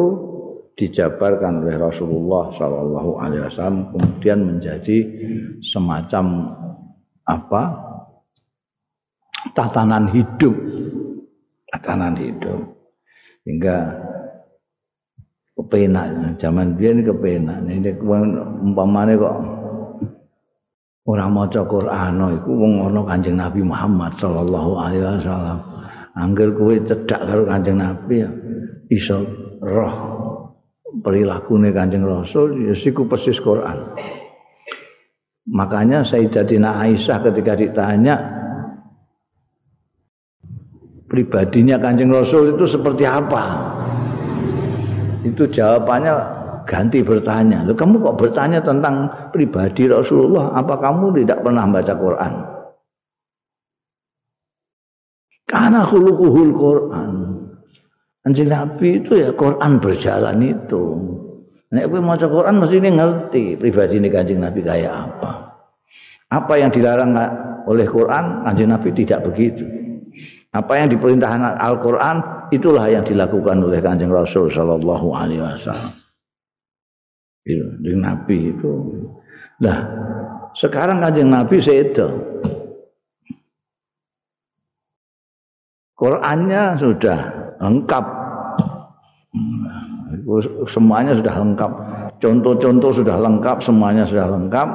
[0.74, 4.98] dijabarkan oleh Rasulullah Shallallahu Alaihi Wasallam kemudian menjadi
[5.62, 6.54] semacam
[7.26, 7.62] apa?
[9.54, 10.54] Tatanan hidup.
[11.70, 12.62] Tatanan hidup.
[13.46, 13.76] Hingga
[15.58, 16.38] kepenak.
[16.38, 17.58] Zaman biar ini kepenak.
[17.66, 17.90] Ini
[18.62, 19.36] umpamanya kok
[21.08, 25.58] orang mau Quran itu wong ono kanjeng Nabi Muhammad Shallallahu Alaihi Wasallam
[26.18, 28.30] Angger kowe cedak karo Kanjeng Nabi ya
[28.90, 29.22] iso
[29.62, 29.94] roh
[31.06, 33.94] perilakune Kanjeng Rasul ya siku persis Quran.
[35.48, 38.14] Makanya Sayyidatina Aisyah ketika ditanya
[41.08, 43.42] pribadinya Kanjeng Rasul itu seperti apa?
[45.24, 46.14] Itu jawabannya
[46.68, 47.64] ganti bertanya.
[47.64, 50.52] Loh, kamu kok bertanya tentang pribadi Rasulullah?
[50.52, 52.32] Apa kamu tidak pernah baca Quran?
[55.48, 57.12] Karena khuluquhul Quran.
[58.28, 60.84] Anjing Nabi itu ya Quran berjalan itu.
[61.72, 65.30] Nek kowe maca Quran mesti ini ngerti pribadi ini Kanjeng Nabi kayak apa.
[66.28, 67.16] Apa yang dilarang
[67.64, 69.64] oleh Quran, Kanjeng Nabi tidak begitu.
[70.52, 72.16] Apa yang diperintahkan Al-Quran
[72.52, 75.92] itulah yang dilakukan oleh Kanjeng Rasul Shallallahu Alaihi Wasallam.
[77.48, 78.72] Itu dengan Nabi itu.
[79.64, 79.78] Nah,
[80.52, 82.08] sekarang Kanjeng Nabi itu.
[85.98, 87.18] Qurannya sudah
[87.58, 88.04] lengkap.
[90.70, 91.72] Semuanya sudah lengkap.
[92.22, 94.68] Contoh-contoh sudah lengkap, semuanya sudah lengkap.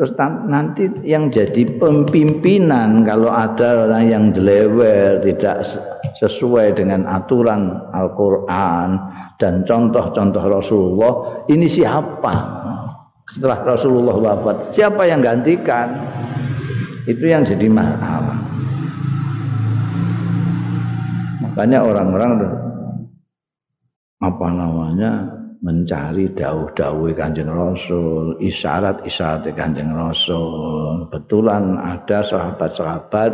[0.00, 0.16] Terus
[0.48, 5.60] nanti yang jadi pemimpinan kalau ada orang yang delewer tidak
[6.16, 8.96] sesuai dengan aturan Al-Qur'an
[9.36, 12.32] dan contoh-contoh Rasulullah, ini siapa?
[13.28, 15.92] Setelah Rasulullah wafat, siapa yang gantikan?
[17.04, 18.29] Itu yang jadi masalah.
[21.50, 22.30] Makanya orang-orang
[24.22, 31.10] apa namanya mencari dawuh-dawuh Kanjeng Rasul, isyarat-isyarat Kanjeng Rasul.
[31.10, 33.32] Betulan ada sahabat-sahabat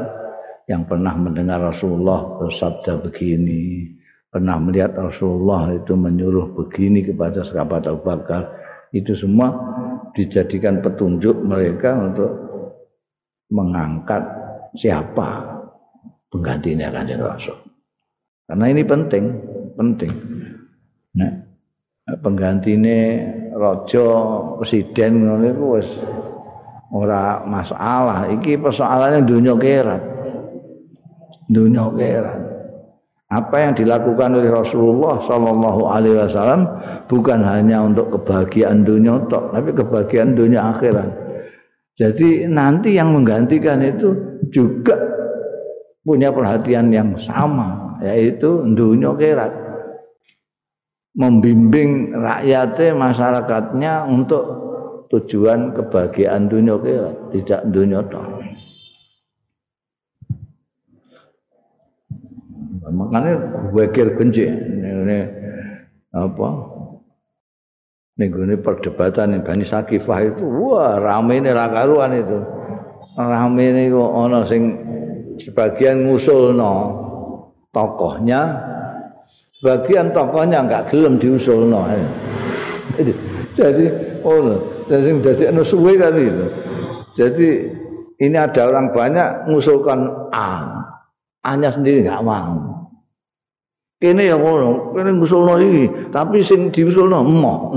[0.65, 3.93] yang pernah mendengar Rasulullah bersabda begini,
[4.33, 8.49] pernah melihat Rasulullah itu menyuruh begini kepada sahabat Abu Bakar.
[8.97, 9.53] Itu semua
[10.17, 12.33] dijadikan petunjuk mereka untuk
[13.53, 14.25] mengangkat
[14.73, 15.61] siapa
[16.33, 17.76] penggantinya Kanjeng Rasul.
[18.47, 19.25] Karena ini penting,
[19.75, 20.13] penting.
[21.19, 21.33] Nah,
[22.23, 22.99] penggantine
[23.57, 24.07] raja
[24.63, 25.89] presiden ngono iku wis
[26.95, 30.03] ora masalah iki persoalannya dunia kerat
[31.51, 32.47] dunia kerat
[33.27, 36.63] apa yang dilakukan oleh Rasulullah Shallallahu Alaihi Wasallam
[37.11, 41.11] bukan hanya untuk kebahagiaan dunia tok, tapi kebahagiaan dunia akhirat.
[41.99, 44.15] Jadi nanti yang menggantikan itu
[44.55, 44.95] juga
[46.07, 49.53] punya perhatian yang sama, yaitu dunia kerat
[51.17, 54.45] membimbing rakyatnya masyarakatnya untuk
[55.11, 58.27] tujuan kebahagiaan dunia kira tidak dunia toh
[62.87, 63.35] makanya
[63.75, 64.47] wakil genji
[65.07, 65.21] ini
[66.17, 66.49] apa?
[68.17, 72.39] Ini perdebatan Bani Sakifah itu wah rame ini rakaruan itu.
[73.13, 74.63] Rame ini kok ono sing
[75.37, 77.05] sebagian ngusul no
[77.77, 78.73] tokohnya
[79.65, 81.89] Bagian tokohnya enggak gelem diusulno.
[83.57, 83.85] Jadi
[84.21, 86.47] oh, jadi jadi anu suwe kan itu.
[87.17, 87.49] Jadi
[88.21, 90.77] ini ada orang banyak mengusulkan A.
[91.41, 92.85] A-nya sendiri enggak mau.
[93.97, 97.73] Kene ya ngono, kene ngusulno iki, tapi sing diusulno emoh.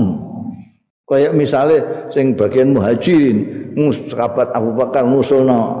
[1.08, 1.78] Kayak misalnya
[2.12, 3.72] sing bagian muhajirin,
[4.12, 5.80] sahabat Abu Bakar ngusulno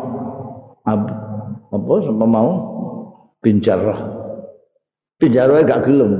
[0.88, 2.69] apa sama mau
[3.40, 4.20] bin Jarrah
[5.20, 6.12] Pinjaro gak gelem.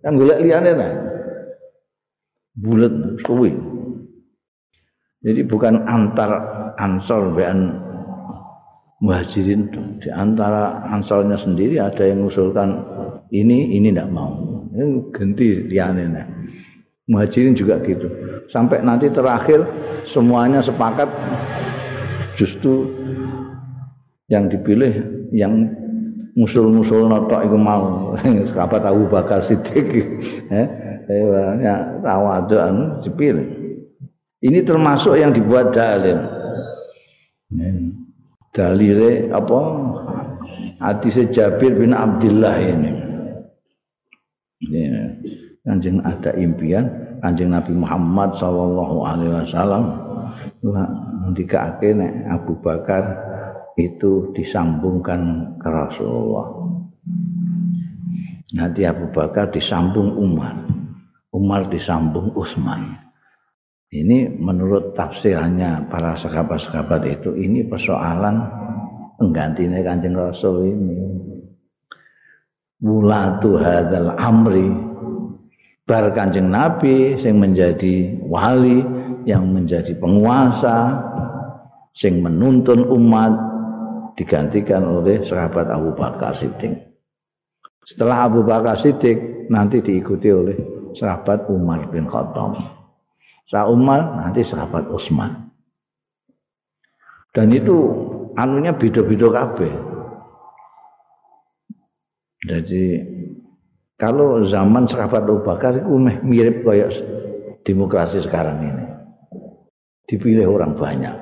[0.00, 0.92] Yang golek liyane nah.
[2.56, 3.52] Bulet suwi.
[5.22, 6.32] Jadi bukan antar
[6.80, 7.76] ansor bean
[9.04, 9.68] muhajirin
[10.00, 12.82] di antara ansornya sendiri ada yang mengusulkan
[13.34, 16.26] ini ini tidak mau ini ganti liane nah.
[17.10, 18.06] muhajirin juga gitu
[18.54, 19.66] sampai nanti terakhir
[20.06, 21.10] semuanya sepakat
[22.38, 22.94] justru
[24.30, 25.02] yang dipilih
[25.34, 25.81] yang
[26.38, 28.14] musul-musul notok iku mau.
[28.52, 29.88] Sahabat Abu Bakar Siddiq.
[31.02, 31.18] Eh
[31.58, 33.62] ya tawadu anu dipilih
[34.42, 36.18] ini termasuk yang dibuat dalil.
[38.50, 39.60] Dalile apa?
[40.82, 42.90] Hadis Jabir bin Abdullah ini.
[44.66, 45.14] Ya.
[45.62, 46.90] Kanjeng ada impian
[47.22, 49.84] kanjeng Nabi Muhammad sallallahu alaihi wasallam.
[51.30, 51.94] Ndikake
[52.26, 53.14] Abu Bakar
[53.76, 56.48] itu disambungkan ke Rasulullah.
[58.52, 60.68] Nanti Abu Bakar disambung Umar.
[61.32, 63.00] Umar disambung Utsman.
[63.92, 68.40] Ini menurut tafsirannya para sahabat-sahabat itu ini persoalan
[69.20, 70.96] penggantinya Kanjeng Rasul ini.
[72.82, 74.68] Wulatu hadzal amri
[75.84, 78.80] bar Kanjeng Nabi yang menjadi wali
[79.28, 80.98] yang menjadi penguasa
[81.92, 83.51] sing menuntun umat
[84.18, 86.76] digantikan oleh sahabat Abu Bakar Siddiq.
[87.82, 90.56] Setelah Abu Bakar Siddiq nanti diikuti oleh
[90.94, 92.56] sahabat Umar bin Khattab.
[93.48, 95.50] Sahabat Umar nanti sahabat Utsman.
[97.32, 97.76] Dan itu
[98.36, 99.72] anunya beda-beda kabeh.
[102.42, 102.84] Jadi
[103.96, 105.96] kalau zaman sahabat Abu Bakar itu
[106.26, 106.92] mirip kayak
[107.64, 108.84] demokrasi sekarang ini.
[110.10, 111.16] Dipilih orang banyak.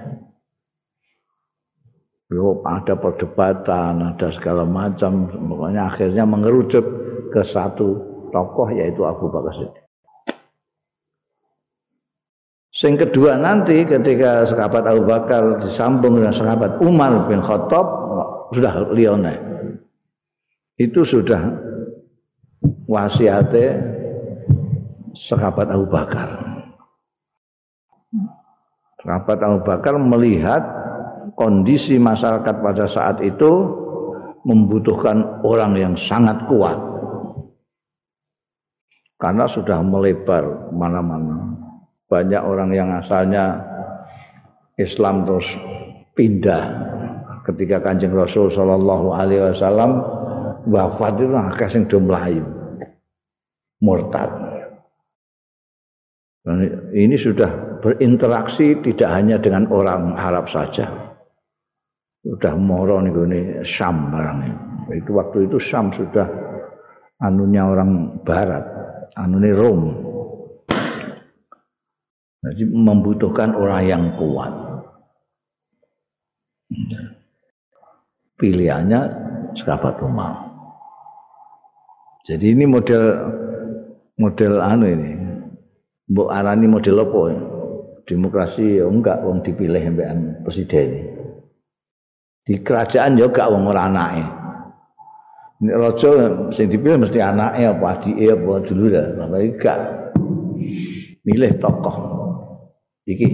[2.31, 5.27] Yo, ada perdebatan, ada segala macam.
[5.27, 6.87] Pokoknya akhirnya mengerucut
[7.35, 7.99] ke satu
[8.31, 9.85] tokoh yaitu Abu Bakar Siddiq.
[12.71, 17.87] Yang kedua nanti ketika sahabat Abu Bakar disambung dengan sahabat Umar bin Khattab
[18.55, 19.35] sudah lione.
[20.79, 21.51] Itu sudah
[22.87, 23.75] wasiate
[25.19, 26.29] sahabat Abu Bakar.
[29.03, 30.63] Sahabat Abu Bakar melihat
[31.41, 33.49] kondisi masyarakat pada saat itu
[34.45, 36.77] membutuhkan orang yang sangat kuat.
[39.17, 41.57] Karena sudah melebar mana-mana.
[42.13, 43.57] Banyak orang yang asalnya
[44.77, 45.49] Islam terus
[46.13, 46.61] pindah
[47.49, 50.05] ketika Kanjeng Rasul sallallahu alaihi wasallam
[50.69, 52.45] wafat itu akeh sing do mlayu
[53.81, 54.29] murtad.
[56.97, 61.10] Ini sudah berinteraksi tidak hanya dengan orang Arab saja.
[62.21, 64.55] Sudah moro nih ini Syam barangnya.
[64.93, 66.29] Itu waktu itu Syam sudah
[67.25, 68.65] anunya orang Barat,
[69.17, 69.83] anunya Rom.
[72.41, 74.53] Jadi membutuhkan orang yang kuat.
[78.41, 79.01] Pilihannya
[79.57, 80.49] sahabat Umar.
[82.25, 83.05] Jadi ini model
[84.21, 85.13] model anu ini
[86.13, 87.23] mbok arani model apa
[88.05, 91.10] demokrasi ya enggak wong dipilih sampean presiden
[92.51, 94.27] di kerajaan ya enggak wong ora anake.
[95.63, 96.11] Ini raja
[96.51, 99.79] sing dipilih mesti anake apa adike apa dulu dah tapi enggak
[101.23, 101.97] milih tokoh.
[103.07, 103.29] Iki.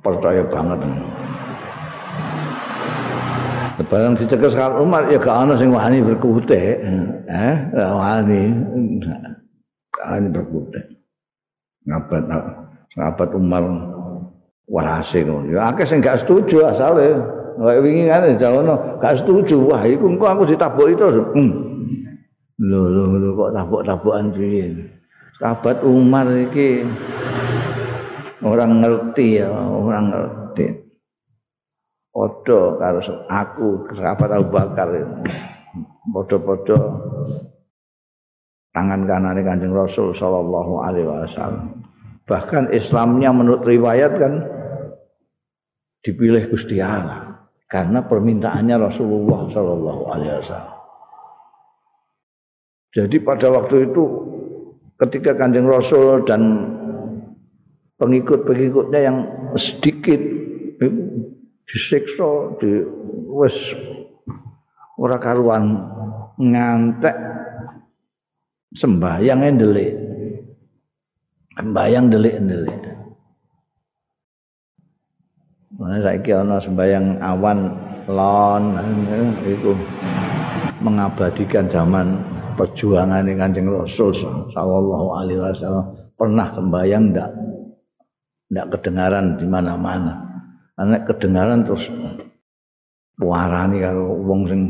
[0.00, 0.80] Percaya banget.
[3.92, 6.80] Barang dicekel sekal Umar ya gak ana sing wani berkutik.
[7.28, 8.56] Eh, gak wani.
[10.00, 10.84] Wani berkutik.
[11.84, 12.24] Ngabat
[12.96, 13.62] sahabat Umar
[14.66, 15.50] warase ngono.
[15.50, 17.16] Ya akeh sing gak setuju asale.
[17.56, 19.56] Kayak wingi kan jawono gak setuju.
[19.66, 21.24] Wah, iku engko aku ditabuki terus.
[21.32, 21.52] Hmm.
[22.60, 24.66] Lho lho lho kok tabuk-tabukan piye.
[25.36, 26.80] Sahabat Umar iki
[28.40, 30.86] orang ngerti ya, orang ngerti.
[32.16, 34.88] padha karo aku sahabat Abu Bakar
[36.16, 36.78] padha-padha
[38.72, 41.84] tangan kanane Kanjeng Rasul sallallahu alaihi wasallam
[42.24, 44.32] bahkan Islamnya menurut riwayat kan
[46.06, 47.34] dipilih Gusti Allah
[47.66, 50.78] karena permintaannya Rasulullah sallallahu alaihi wasallam.
[52.94, 54.04] Jadi pada waktu itu
[55.02, 56.70] ketika Kanjeng Rasul dan
[57.98, 59.18] pengikut-pengikutnya yang
[59.58, 60.22] sedikit
[61.66, 62.86] disiksa di
[63.26, 63.74] wis
[65.02, 65.90] ora karuan
[66.38, 67.18] ngantek
[68.78, 70.06] sembahyang ndelik.
[71.56, 72.85] Sembahyang ndelik-ndelik
[75.76, 77.58] Mana saiki ana sembahyang awan
[78.08, 78.64] lon
[79.44, 79.76] itu
[80.80, 82.16] mengabadikan zaman
[82.56, 84.16] perjuangan Kanjeng Rasul
[84.56, 85.84] sallallahu alaihi wasallam
[86.16, 87.30] pernah sembahyang ndak
[88.56, 90.16] ndak kedengaran di mana-mana
[90.80, 91.84] anak kedengaran terus
[93.20, 94.62] warani kalau wong sing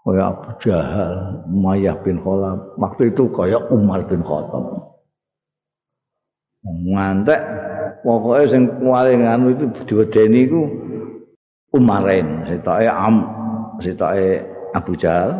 [0.00, 2.72] kaya Abu Jahal, Umayyah bin Khalaf.
[2.80, 4.96] Waktu itu kaya Umar bin Khattab.
[6.64, 7.40] Ngantek
[8.02, 10.62] pokoknya sing paling anu itu diwedeni iku
[11.70, 13.16] Umarin, sitoke Am,
[13.78, 14.42] sitoke
[14.74, 15.38] Abu Jahal.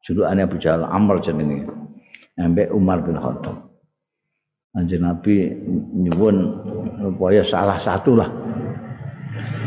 [0.00, 1.68] Julukane Abu Jahal Amr jenenge.
[2.40, 3.68] Ambek Umar bin Khattab.
[4.76, 5.52] Anjing Nabi
[5.92, 6.36] nyuwun
[7.00, 8.28] supaya salah satu lah.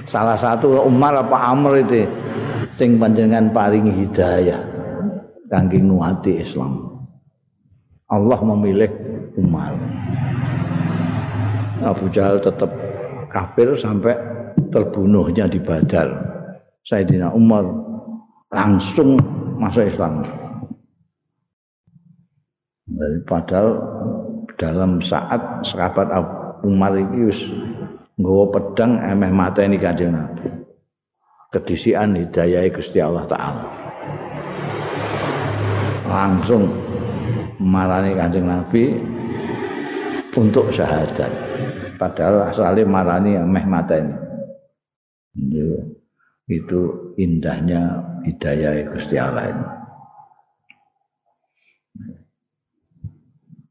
[0.09, 2.09] Salah satu Umar apa Amr itu
[2.77, 4.61] sing panjenengan paringi hidayah
[5.49, 6.97] kangge nguati Islam.
[8.09, 8.89] Allah memilih
[9.37, 9.77] Umar.
[11.83, 12.71] Abu Jahal tetap
[13.31, 14.15] kafir sampai
[14.73, 16.09] terbunuhnya di Badar.
[16.83, 17.63] Sayyidina Umar
[18.49, 19.21] langsung
[19.61, 20.25] masuk Islam.
[23.29, 23.69] Padahal
[24.57, 26.09] dalam saat sahabat
[26.65, 27.37] Umar wis
[28.19, 30.49] nggawa pedang emeh mata ini Kanjeng Nabi.
[31.49, 33.63] Kedisian hidayah Gusti Allah taala.
[36.09, 36.67] Langsung
[37.61, 38.83] marani Kanjeng Nabi
[40.35, 41.31] untuk syahadat.
[41.97, 44.15] Padahal asalnya marani emeh mata ini.
[46.49, 49.65] Itu indahnya hidayah Gusti Allah ini.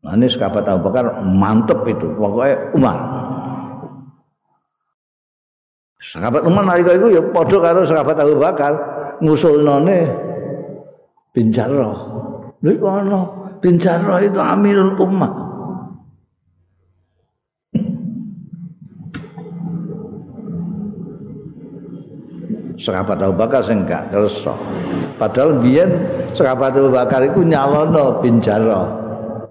[0.08, 2.96] Anis kabat Abu Bakar mantep itu, pokoknya Umar.
[6.00, 8.72] Sahabat Umar nalika iku ya padha karo sahabat Abu Bakar
[9.20, 10.08] ngusulnone
[11.36, 11.98] bin Jarrah.
[12.64, 13.20] Lha ana
[13.60, 15.47] bin Jarrah itu Amirul Ummah.
[22.88, 24.56] Sahabat Abu Bakar sing enggak kersa.
[25.20, 25.92] Padahal biyen
[26.32, 28.88] sahabat Abu Bakar itu nyalono bin Jarrah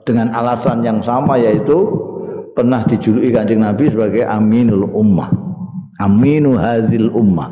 [0.09, 1.85] dengan alasan yang sama yaitu
[2.57, 5.47] pernah dijuluki Kanjeng Nabi sebagai Aminul Ummah.
[5.97, 7.49] aminu hadil ummah.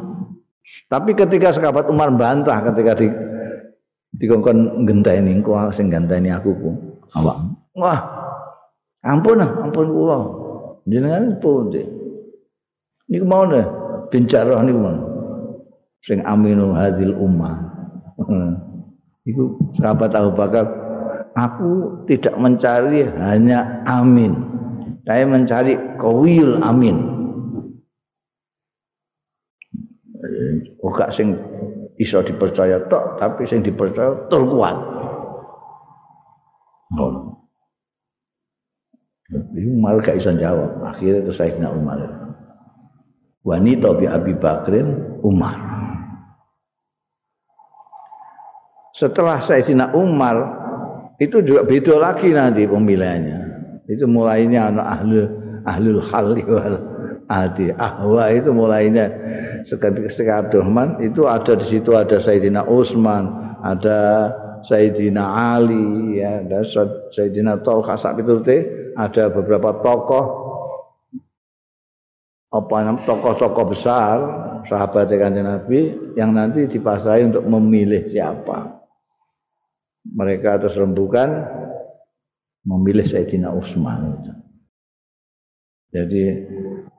[0.85, 3.09] Tapi ketika sahabat Umar bantah ketika di
[4.21, 6.69] dikongkon ngenteni engko sing ganteni aku ku
[7.17, 7.41] awak.
[7.73, 7.99] Wah
[9.01, 10.19] ampun ampun kula.
[10.85, 11.81] Jenengan pundi?
[13.09, 13.65] Niku mau deh
[14.13, 14.97] bincarah niku mau
[16.05, 17.57] sing aminu hadil ummah
[19.29, 20.65] iku sahabat Abu Bakar
[21.33, 24.37] aku tidak mencari hanya amin
[25.03, 27.15] saya mencari kawil amin
[30.81, 31.33] Bukan sing
[31.97, 34.77] iso dipercaya tok, tapi sing dipercaya tur kuat.
[36.95, 37.33] Oh.
[39.33, 40.85] Ibu Umar gak bisa jawab.
[40.85, 41.97] Akhirnya itu Sayyidina Umar.
[43.41, 45.74] Wanita bi Abi Bakrin Umar.
[48.95, 50.35] Setelah Sayyidina Umar
[51.19, 53.39] itu juga beda lagi nanti pemilihannya.
[53.91, 55.19] Itu mulainya anak ahli
[55.67, 56.77] ahlul halli wal
[57.27, 57.75] adi.
[57.75, 59.11] Ahwa itu mulainya
[59.67, 64.31] seketika Abdurrahman itu ada di situ ada Sayyidina Utsman, ada
[64.65, 65.23] Sayyidina
[65.59, 66.63] Ali, ya, ada
[67.13, 70.25] Sayyidina Tolha Sakitute, ada beberapa tokoh
[72.55, 74.17] apa tokoh-tokoh besar
[74.71, 78.84] sahabat kanjeng Nabi yang nanti dipasrai untuk memilih siapa.
[80.05, 81.49] Mereka terus rembukan
[82.65, 84.21] memilih Sayyidina Utsman.
[85.95, 86.23] Jadi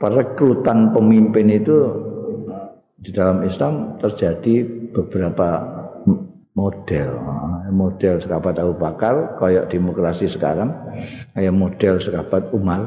[0.00, 1.76] perekrutan pemimpin itu
[2.96, 5.48] di dalam Islam terjadi beberapa
[6.56, 7.10] model.
[7.66, 10.72] Model sekabat Abu Bakar kayak demokrasi sekarang
[11.36, 12.82] kayak model sekabat Umar.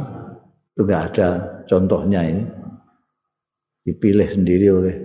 [0.74, 1.30] Itu gak ada
[1.70, 2.44] contohnya ini.
[3.86, 4.96] Dipilih sendiri oleh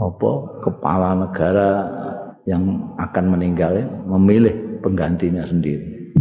[0.00, 0.32] apa?
[0.66, 1.70] Kepala negara
[2.48, 6.14] yang akan meninggal memilih penggantinya sendiri.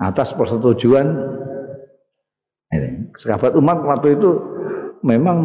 [0.00, 1.06] Atas persetujuan
[2.72, 3.12] ini.
[3.16, 4.30] Sekabat Umar waktu itu
[5.04, 5.44] memang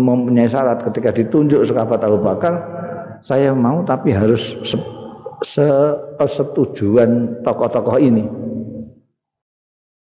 [0.00, 0.84] mempunyai syarat.
[0.88, 2.54] Ketika ditunjuk sahabat Abu Bakar
[3.24, 4.40] saya mau tapi harus
[5.44, 8.24] sepersetujuan tokoh-tokoh ini.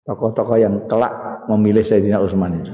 [0.04, 2.74] Tokoh-tokoh yang kelak memilih Sayyidina Utsman itu.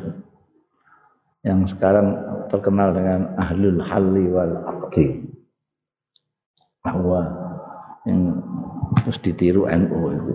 [1.45, 2.17] Yang sekarang
[2.51, 5.38] terkenal dengan ahlul halli wal aqdi
[6.83, 7.27] bahwa
[8.07, 8.39] yang
[9.03, 10.33] terus ditiru NU itu.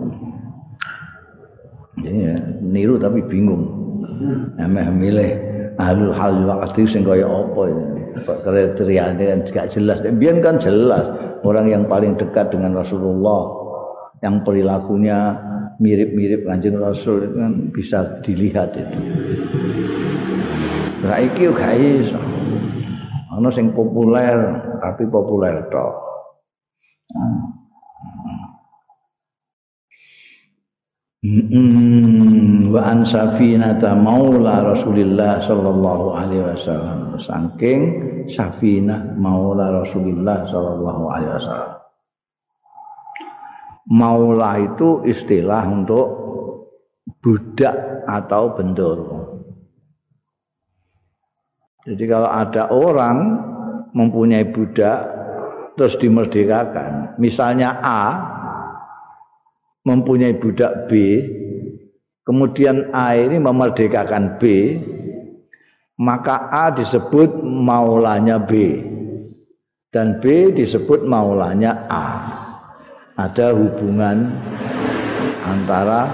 [2.05, 3.71] Ya, niru tapi bingung.
[4.61, 5.31] Emeh milih
[5.81, 8.01] ahlul hal waqti sing kaya apa ini?
[8.15, 9.99] Kriteriane kan gak jelas.
[10.05, 11.03] Biyen kan jelas
[11.43, 13.51] orang yang paling dekat dengan Rasulullah
[14.23, 15.35] yang perilakunya
[15.83, 18.99] mirip-mirip kanjeng Rasul itu kan bisa dilihat itu.
[21.03, 22.21] Saiki gak iso.
[23.35, 26.14] Ana sing populer tapi populer tok
[32.69, 37.15] wa an safinata maula Rasulillah sallallahu alaihi wasallam.
[37.23, 37.81] Saking
[38.35, 41.73] safinah maula Rasulillah sallallahu alaihi wasallam.
[43.85, 46.07] Maula itu istilah untuk
[47.21, 49.25] budak atau bendur
[51.85, 53.17] jadi kalau ada orang
[53.93, 55.05] mempunyai budak
[55.75, 58.03] terus dimerdekakan misalnya A
[59.85, 60.91] mempunyai budak B,
[62.25, 64.43] kemudian A ini memerdekakan B,
[66.01, 68.81] maka A disebut maulanya B
[69.93, 72.07] dan B disebut maulanya A.
[73.15, 74.27] Ada hubungan
[75.47, 76.11] antara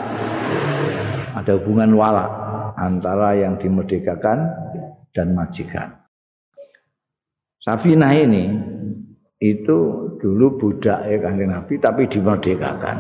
[1.34, 2.28] ada hubungan wala
[2.78, 4.38] antara yang dimerdekakan
[5.16, 5.97] dan majikan.
[7.57, 8.53] Safinah ini
[9.41, 9.77] itu
[10.21, 12.97] dulu budak ya kanjeng Nabi tapi dimerdekakan.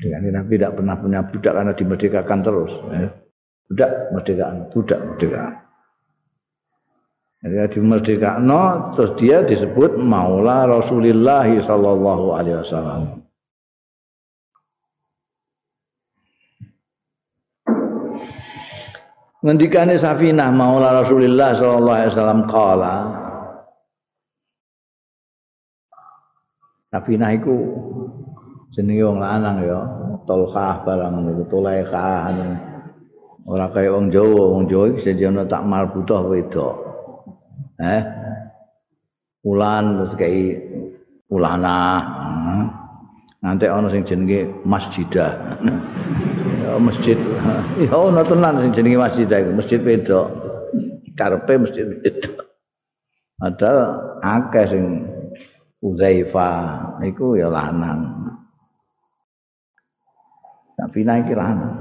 [0.00, 2.72] Dengan Nabi tidak pernah punya budak karena dimerdekakan terus.
[2.88, 3.08] Ya.
[3.68, 5.54] Budak merdekaan, budak merdekaan.
[7.42, 8.62] Jadi dimerdekakan, no,
[8.94, 13.22] terus dia disebut Maula Rasulullah Sallallahu Alaihi Wasallam.
[19.42, 22.94] Ngendikane Safinah Maula Rasulullah sallallahu alaihi wasallam kala
[26.92, 27.56] Safinah iku
[28.76, 29.80] jenenge wong lanang ya
[30.28, 32.28] tolkah barang niku tolaikah
[33.42, 36.76] Ora kaya wong Jawa, wong Jawa iki sejono tak marbutoh wedok.
[37.82, 38.02] Eh?
[39.42, 40.62] Ulan terus kaya
[41.26, 41.82] ulana.
[42.22, 42.64] Hmm.
[43.42, 45.58] Nanti ana sing jenenge masjidah.
[46.62, 47.18] ya masjid.
[47.82, 50.26] Ya ana tenan sing jenenge masjidah iku, masjid wedok.
[51.18, 52.46] Karepe masjid wedok.
[53.42, 53.70] Ada
[54.22, 54.84] akeh sing
[55.82, 58.30] Uzaifah iku ya lanang.
[60.78, 61.74] Safina iki lanang.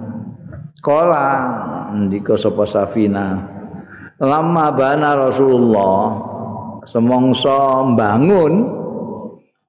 [0.82, 1.26] Kala
[1.94, 3.38] ndika sapa Safina
[4.18, 6.02] lama bana Rasulullah
[6.90, 8.54] semongso mbangun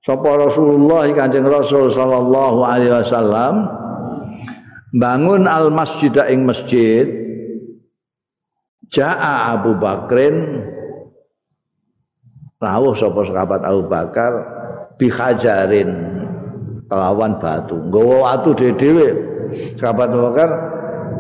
[0.05, 3.69] sapa Rasulullah Kanjeng Rasul sallallahu alaihi wasallam
[4.97, 7.09] bangun al masjid ing masjid
[8.93, 10.69] Ja'a Abu Bakrin
[12.63, 14.33] rawuh sapa sahabat Abu Bakar
[14.95, 15.91] bihajarin
[16.87, 17.75] kelawan batu.
[17.91, 19.09] Nggawa watu dhewe
[19.83, 20.51] sahabat Abu Bakar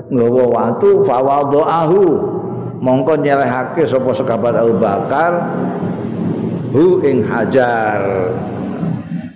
[0.07, 2.03] nggawa watu fawadhahu
[2.78, 5.32] mongko nyerehake sapa sahabat Abu Bakar
[6.70, 8.30] hu ing hajar.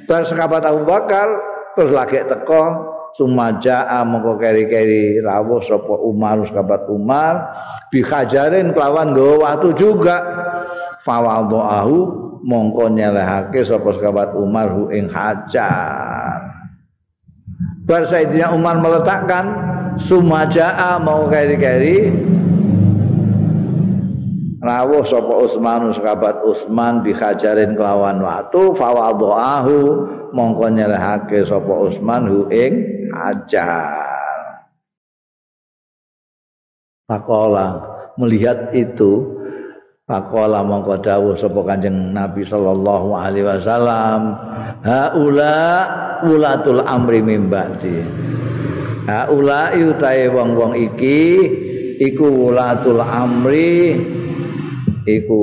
[0.07, 1.27] Bar sahabat Abu Bakar
[1.75, 7.35] terus lagi teko sumaja'a mongko keri-keri rawuh sapa Umar sahabat Umar
[7.91, 10.23] bihajarin kelawan nggawa watu juga
[11.07, 11.97] fawadhahu
[12.43, 16.43] mongko nyelehake sapa sahabat Umar hu ing hajar.
[17.87, 19.47] Bar Sayyidina Umar meletakkan
[20.03, 22.11] sumaja'a mau keri-keri.
[24.59, 29.79] Rawuh sapa Utsman sahabat Utsman bihajarin kelawan watu fawadhahu
[30.35, 32.75] mongko nyelehake sapa Utsman hu ing
[33.15, 34.03] hajar.
[37.07, 37.79] Pakola
[38.19, 39.36] melihat itu
[40.07, 44.39] Pakola mongko dawuh sapa Kanjeng Nabi sallallahu alaihi wasallam,
[44.87, 45.59] haula
[46.23, 48.07] ulatul amri mim ba'di.
[49.11, 51.19] Haula utahe wong-wong iki
[51.99, 53.99] iku ulatul amri
[55.11, 55.43] iku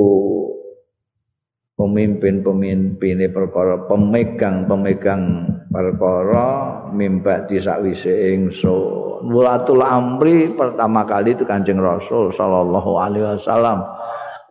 [1.76, 5.24] pemimpin-pemimpin perkara pemegang-pemegang
[5.68, 6.48] perkara
[6.88, 9.28] mimba di sakwise ingsun.
[9.28, 13.93] Ulatul amri pertama kali itu Kanjeng Rasul sallallahu alaihi wasallam.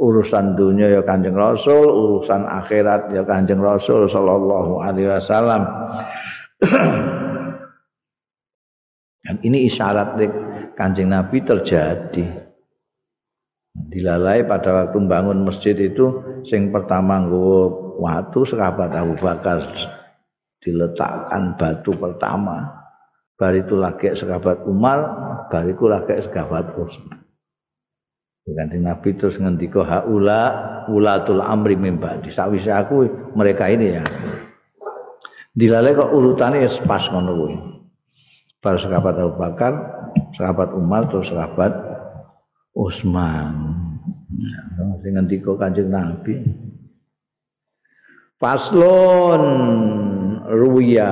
[0.03, 5.63] Urusan dunia ya Kanjeng Rasul, urusan akhirat ya Kanjeng Rasul sallallahu alaihi wasallam.
[9.23, 10.19] Dan ini isyarat
[10.75, 12.43] Kanjeng Nabi terjadi.
[13.73, 19.65] Dilalai pada waktu membangun masjid itu sing pertama nggo watu sahabat Abu Bakar
[20.61, 22.69] diletakkan batu pertama.
[23.33, 24.99] Bar itu lagi sahabat Umar,
[25.49, 27.22] bar itu lagi sahabat Utsman.
[28.43, 30.41] Ganti Nabi terus ngendika haula
[30.91, 32.19] ulatul amri mimba.
[32.19, 33.07] Di sawise aku
[33.39, 34.03] mereka ini ya.
[35.55, 37.55] Dilale kok urutane pas ngono kuwi.
[38.59, 39.73] Para sahabat Abu Bakar,
[40.35, 41.71] sahabat Umar terus sahabat
[42.75, 43.79] Utsman.
[44.33, 44.61] Ya,
[44.99, 46.43] sing ngendika Kanjeng Nabi.
[48.43, 49.43] Paslon
[50.51, 51.11] ruya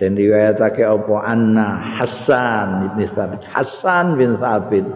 [0.00, 4.88] dan riwayatake apa anna Hasan bin Sabit Hasan bin Sabit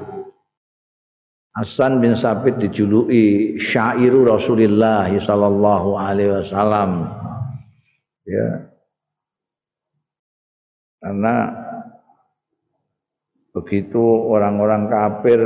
[1.57, 7.09] Hasan bin Sabit dijuluki syairu Rasulullah sallallahu alaihi wasallam.
[8.29, 8.69] Ya.
[11.01, 11.49] Karena
[13.57, 15.41] begitu orang-orang kafir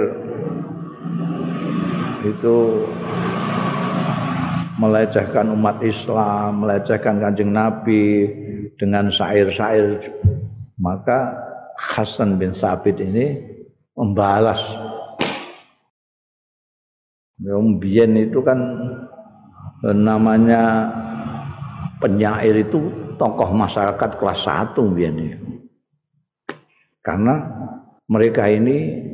[2.26, 2.56] itu
[4.82, 8.26] melecehkan umat Islam, melecehkan kanjeng Nabi
[8.82, 10.10] dengan syair-syair,
[10.82, 11.38] maka
[11.78, 13.46] Hasan bin Sabit ini
[13.94, 14.58] membalas
[17.40, 17.80] Yang
[18.20, 18.58] itu kan
[19.80, 20.92] namanya
[22.04, 25.48] penyair itu tokoh masyarakat kelas satu biyen itu.
[27.00, 27.64] Karena
[28.08, 29.08] mereka ini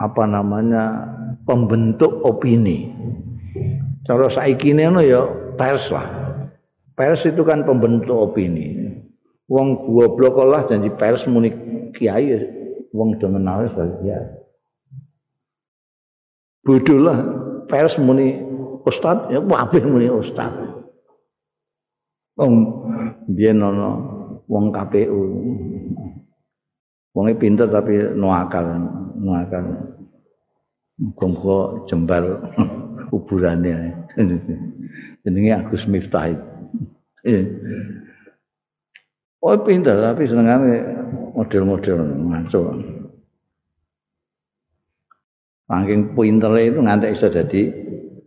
[0.00, 1.12] apa namanya
[1.44, 2.88] pembentuk opini.
[4.08, 5.28] Cara saiki ini ya
[5.60, 6.08] pers lah.
[6.96, 8.96] Pers itu kan pembentuk opini.
[9.52, 11.52] Wong goblok lah janji pers muni
[11.92, 12.32] kiai
[12.96, 14.41] wong dengen sebagai kiai.
[16.62, 17.18] Bodoh lah
[17.66, 18.38] pers muni
[18.86, 20.50] ustad ya wabih muni ustad.
[22.38, 22.54] Wong
[23.28, 23.98] biyen ana
[24.48, 25.20] wong KPU
[27.12, 28.64] wonge pinter tapi nuakal
[29.20, 29.64] nuakal
[31.18, 31.58] muga
[31.90, 32.24] jembar
[33.12, 33.92] kuburane
[35.22, 36.32] jenenge Agus Miftah.
[39.42, 40.74] Oh pinter tapi senengane
[41.34, 41.98] model-model
[42.30, 42.62] ngaco.
[45.72, 47.72] Saking pinter itu nganti iso jadi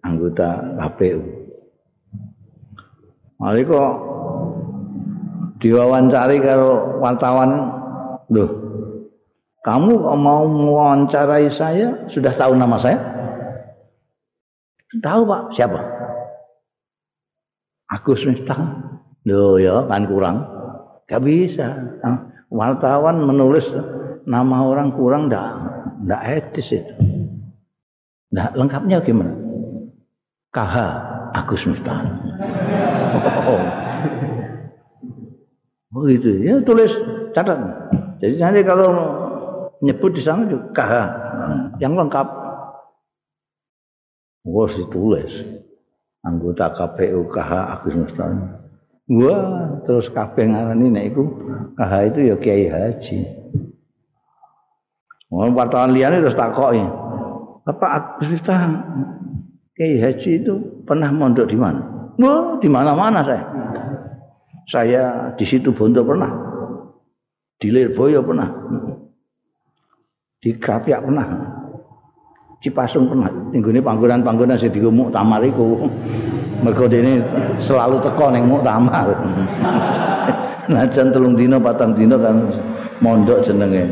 [0.01, 1.21] anggota KPU.
[3.37, 3.91] Mari kok
[5.61, 7.51] diwawancari karo wartawan,
[8.33, 8.49] loh,
[9.61, 12.97] Kamu mau mewawancarai saya, sudah tahu nama saya?
[15.01, 15.81] Tahu Pak, siapa?
[17.89, 18.61] Agus Miftah.
[19.25, 20.45] Loh ya, kan kurang.
[21.09, 21.97] Gak bisa.
[22.53, 23.65] Wartawan menulis
[24.29, 25.45] nama orang kurang ndak
[26.05, 27.14] ndak etis itu.
[28.33, 29.33] Nah, lengkapnya gimana?
[30.55, 30.75] KH
[31.35, 31.99] Agus Miftah.
[33.45, 33.63] Oh.
[35.99, 36.31] oh gitu.
[36.39, 36.91] Ya tulis
[37.35, 37.59] catat.
[38.23, 38.89] Jadi nanti kalau
[39.83, 40.93] nyebut di sana juga KH
[41.83, 42.27] yang lengkap.
[44.45, 45.31] Wah ditulis
[46.23, 48.45] anggota KPU KH Agus Mustami.
[49.05, 51.23] Wah terus kabeh ngarani nek iku
[51.77, 53.17] KH itu ya Kiai Haji.
[55.29, 57.04] Wong wartawan liane terus takoki.
[57.65, 58.77] Bapak Agus Mustami
[59.73, 60.53] Kiai Haji itu
[60.85, 61.81] pernah mondok di mana?
[62.15, 63.43] Wah, di mana-mana saya.
[64.69, 65.03] Saya
[65.35, 66.31] di situ Bondo pernah.
[67.59, 68.47] Di Lirboyo pernah
[70.45, 71.25] di Krapiak pernah.
[72.61, 73.33] Cipasung pernah.
[73.49, 75.89] Ninggune panggonan-panggonan sing dienggo muktamar iku.
[76.61, 77.25] Mergo dene
[77.65, 79.09] selalu teko ning muktamar.
[80.71, 82.45] Najan telung dino patang dino kan
[83.01, 83.89] mondok jenenge.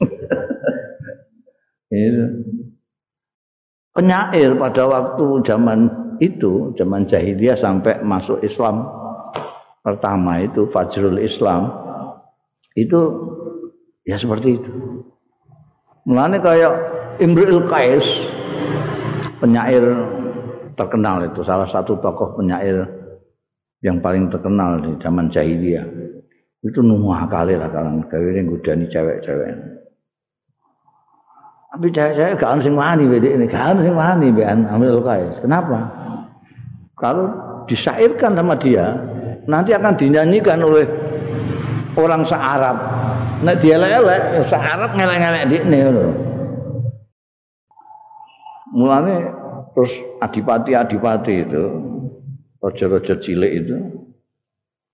[1.92, 2.24] itu.
[3.94, 5.86] Penyair pada waktu zaman
[6.18, 8.90] itu, zaman jahiliyah sampai masuk Islam
[9.86, 11.70] pertama itu Fajrul Islam
[12.74, 13.00] itu
[14.02, 14.72] ya seperti itu.
[16.04, 16.74] Mulane kayak
[17.22, 18.02] Imrul Qais
[19.38, 19.84] penyair
[20.74, 22.84] terkenal itu salah satu tokoh penyair
[23.84, 25.86] yang paling terkenal di zaman jahiliyah.
[26.64, 29.73] Itu numah kali lah kalau gawe ngudani cewek-cewek.
[31.74, 35.42] Tapi cewek-cewek gak sing wani beda ini, gak sing wani bean Imrul Qais.
[35.42, 35.90] Kenapa?
[36.94, 37.26] Kalau
[37.66, 38.94] disairkan sama dia,
[39.50, 40.86] nanti akan dinyanyikan oleh
[41.98, 42.78] orang se-Arab.
[43.42, 46.04] Nek dia elek ya searep ngelek-ngelek dikne ngono
[48.74, 49.22] mulane
[49.72, 51.64] terus adipati-adipati itu
[52.58, 53.76] raja-raja cilik itu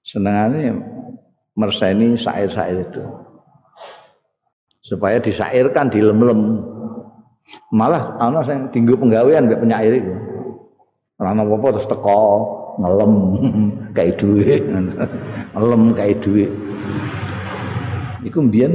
[0.05, 0.77] senengane
[1.57, 3.05] merseni sair-sair itu
[4.81, 6.65] supaya disairkan di lem-lem
[7.75, 10.15] malah ana sing tinggu penggawean mbek penyair itu
[11.21, 12.21] ora apa-apa terus teko
[12.81, 13.15] ngelem
[13.97, 14.63] kayak duit
[15.55, 16.51] ngelem kayak duit
[18.25, 18.73] iku mbiyen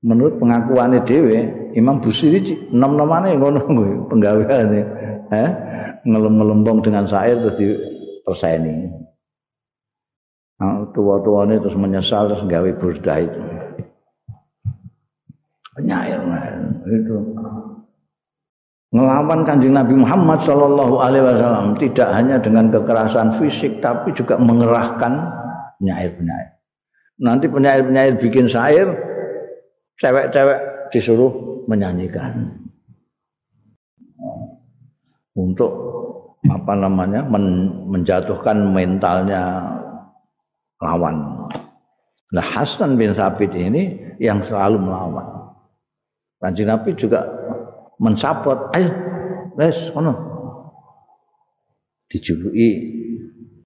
[0.00, 2.42] menurut pengakuannya dhewe Imam Busiri
[2.74, 4.80] nom-nomane ngono kuwi penggaweane.
[5.30, 5.50] Eh
[6.02, 8.88] ngelem-ngelembong dengan syair terus diperseni.
[10.60, 13.40] Nah, tua-tuane terus menyesal terus gawe burdah itu
[15.80, 16.20] penyair
[16.84, 17.16] itu
[18.92, 25.12] ngelawan kanjeng Nabi Muhammad Shallallahu Alaihi Wasallam tidak hanya dengan kekerasan fisik tapi juga mengerahkan
[25.80, 26.60] penyair-penyair
[27.20, 28.88] nanti penyair-penyair bikin syair,
[30.00, 32.56] cewek-cewek disuruh menyanyikan.
[35.36, 35.70] Untuk
[36.48, 39.62] apa namanya men, menjatuhkan mentalnya
[40.80, 41.46] lawan.
[42.34, 45.49] Nah Hasan bin Thabit ini yang selalu melawan.
[46.40, 47.20] Kanjeng Nabi juga
[48.00, 48.88] mensapot, ayo,
[49.60, 50.16] wes, kono.
[52.08, 52.68] Dijuluki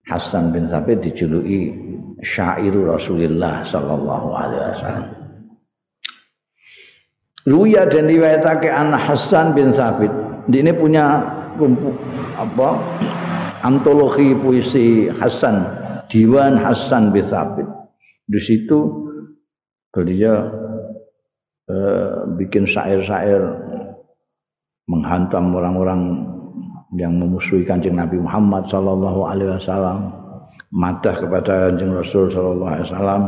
[0.05, 1.73] Hasan bin Thabit dijuluki
[2.21, 5.09] syairu Rasulullah sallallahu alaihi wasallam.
[7.45, 10.13] Ruya dan riwayatake anak Hasan bin Sabit.
[10.49, 11.25] Ini punya
[12.37, 12.69] apa
[13.65, 15.65] antologi puisi Hasan,
[16.09, 17.69] Diwan Hasan bin Sabit.
[18.25, 19.09] Di situ
[19.93, 20.49] beliau
[21.71, 23.43] eh, bikin syair-syair
[24.89, 26.01] menghantam orang-orang
[26.95, 30.25] yang memusuhi kanjeng Nabi Muhammad sallallahu alaihi wasallam
[30.75, 33.23] madah kepada Kanjeng Rasul sallallahu alaihi wasallam,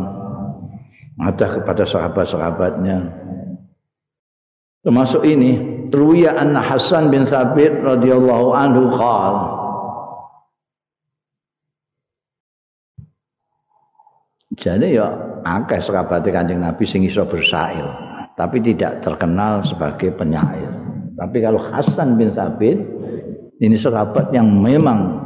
[1.14, 2.98] madah kepada sahabat-sahabatnya.
[4.82, 9.36] Termasuk ini, Ruya anna Hasan bin Thabit radhiyallahu anhu qal
[14.56, 15.06] Jadi ya
[15.44, 17.86] akeh sahabat Kanjeng Nabi sing iso bersair,
[18.36, 20.68] tapi tidak terkenal sebagai penyair.
[21.16, 22.76] Tapi kalau Hasan bin Thabit
[23.64, 25.16] ini sahabat yang memang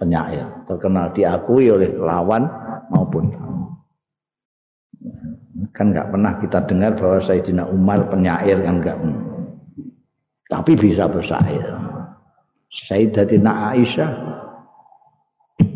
[0.00, 0.48] penyair.
[0.66, 2.48] Terkenal diakui oleh lawan
[2.90, 3.46] maupun
[5.76, 8.96] kan nggak pernah kita dengar bahwa Sayyidina Umar penyair kan enggak
[10.48, 11.68] tapi bisa bersair.
[12.88, 14.10] Sayyidatina Aisyah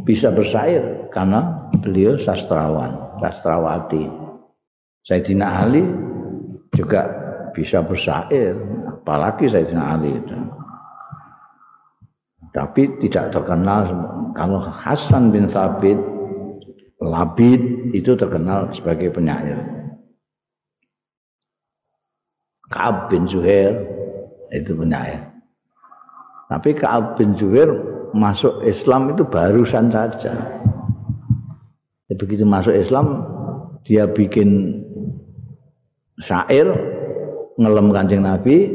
[0.05, 4.09] bisa bersair karena beliau sastrawan sastrawati.
[5.05, 5.83] Sayyidina Ali
[6.81, 7.05] juga
[7.53, 8.57] bisa bersair
[9.05, 10.39] apalagi Sayyidina Ali itu
[12.57, 13.87] tapi tidak terkenal
[14.33, 16.01] kalau Hasan bin Sabit
[17.01, 19.57] Labid itu terkenal sebagai penyair.
[22.69, 23.73] Ka'ab bin Zuhair
[24.53, 25.33] itu penyair.
[26.53, 27.73] Tapi Ka'ab bin Zuhair
[28.13, 30.61] masuk Islam itu barusan saja.
[32.07, 33.25] Ya, begitu masuk Islam
[33.89, 34.80] dia bikin
[36.21, 36.69] syair
[37.57, 38.73] ngelem kancing Nabi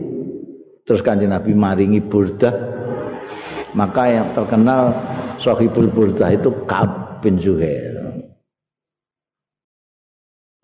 [0.85, 2.53] terus kancing Nabi maringi burdah
[3.75, 4.95] maka yang terkenal
[5.35, 7.95] Sohibul Burdah itu Ka'ab bin Zuhair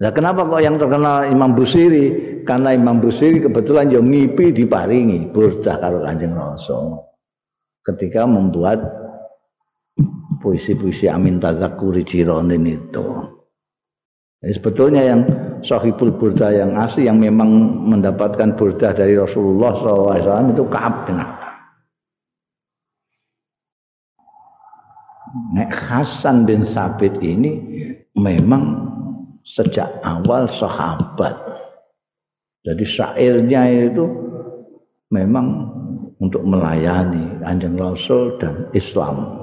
[0.01, 2.41] Nah, kenapa kok yang terkenal Imam Busiri?
[2.41, 7.05] Karena Imam Busiri kebetulan yang ngipi diparingi burdah karo Kanjeng Rasul.
[7.85, 8.81] Ketika membuat
[10.41, 13.05] puisi-puisi Amin Tazakuri Jironin itu.
[14.41, 15.21] Jadi sebetulnya yang
[15.61, 17.49] Sahibul Burda yang asli yang memang
[17.85, 21.21] mendapatkan burdah dari Rasulullah SAW itu Kaab bin
[25.53, 27.61] Nek Hasan bin Sabit ini
[28.17, 28.89] memang
[29.45, 31.37] sejak awal sahabat.
[32.65, 34.05] Jadi syairnya itu
[35.13, 35.71] memang
[36.17, 39.39] untuk melayani Kanjeng Rasul dan Islam.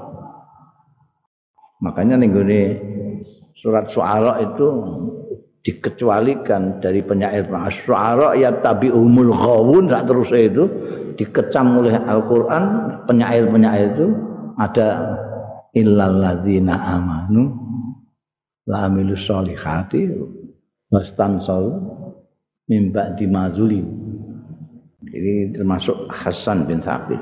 [1.79, 2.29] Makanya nih
[3.59, 4.67] surat Suara itu
[5.63, 7.45] dikecualikan dari penyair
[7.83, 10.63] Suara ya tabi umul ghawun tak terus itu
[11.19, 12.63] dikecam oleh Al-Quran
[13.03, 14.07] penyair-penyair itu
[14.55, 14.87] ada
[15.75, 17.51] illal ladzina amanu
[18.71, 20.07] la amilu solihati
[20.87, 21.75] wastansal
[22.71, 23.87] mimba di mazulim
[25.09, 27.19] ini termasuk Hasan bin Thabit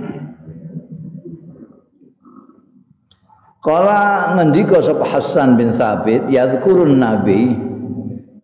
[3.66, 7.58] Kala ngendika sapa Hasan bin Thabit yadhkurun nabi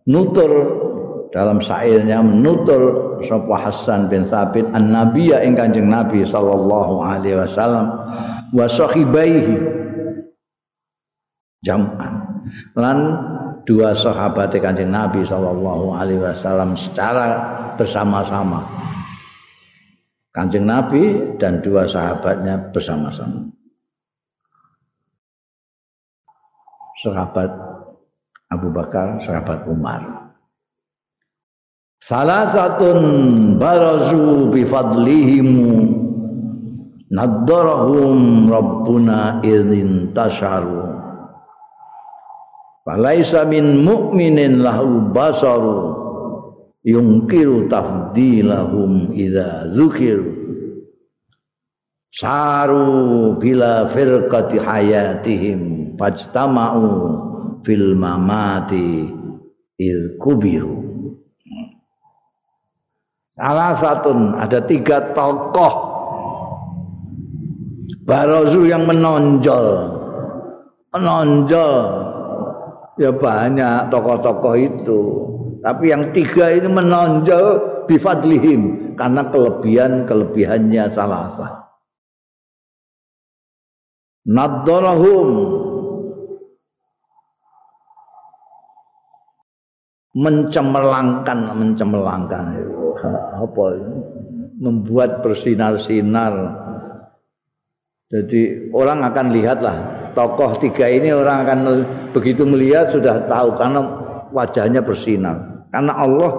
[0.09, 0.51] nutur
[1.29, 2.81] dalam syairnya menutur
[3.25, 7.93] sapa Hasan bin Thabit an nabiyya ing Kanjeng Nabi sallallahu alaihi wasallam
[8.53, 9.55] wa sahibaihi
[11.65, 12.13] jam'an
[12.75, 12.97] lan
[13.69, 17.27] dua sahabat Kanjeng Nabi sallallahu alaihi wasallam secara
[17.79, 18.65] bersama-sama.
[20.33, 23.52] Kanjeng Nabi dan dua sahabatnya bersama-sama.
[27.03, 27.51] Sahabat
[28.47, 30.31] Abu Bakar, sahabat Umar.
[31.99, 32.99] Salah satun
[33.59, 35.67] barazu bi fadlihimu
[37.11, 40.95] naddarahum rabbuna idzin tasharu.
[42.87, 45.79] Falaisa min mu'minin lahu basaru
[46.87, 50.39] yungkiru tafdilahum idza zukiru.
[52.15, 56.85] Saru bila firqati hayatihim fajtama'u
[57.63, 59.09] fil mamati
[59.79, 60.83] id kubiru.
[63.33, 65.73] Salah satu ada tiga tokoh.
[68.05, 69.67] Barozu yang menonjol.
[70.93, 71.77] Menonjol.
[73.01, 75.01] Ya banyak tokoh-tokoh itu.
[75.65, 77.45] Tapi yang tiga ini menonjol
[77.89, 78.93] bifadlihim.
[78.93, 81.33] Karena kelebihan-kelebihannya salah
[84.29, 85.27] Nadorahum
[90.13, 92.43] mencemerlangkan mencemerlangkan
[93.37, 93.65] apa
[94.61, 96.33] membuat bersinar-sinar
[98.13, 99.77] jadi orang akan lihatlah
[100.13, 101.59] tokoh tiga ini orang akan
[102.13, 103.81] begitu melihat sudah tahu karena
[104.29, 105.65] wajahnya bersinar.
[105.73, 106.31] Karena Allah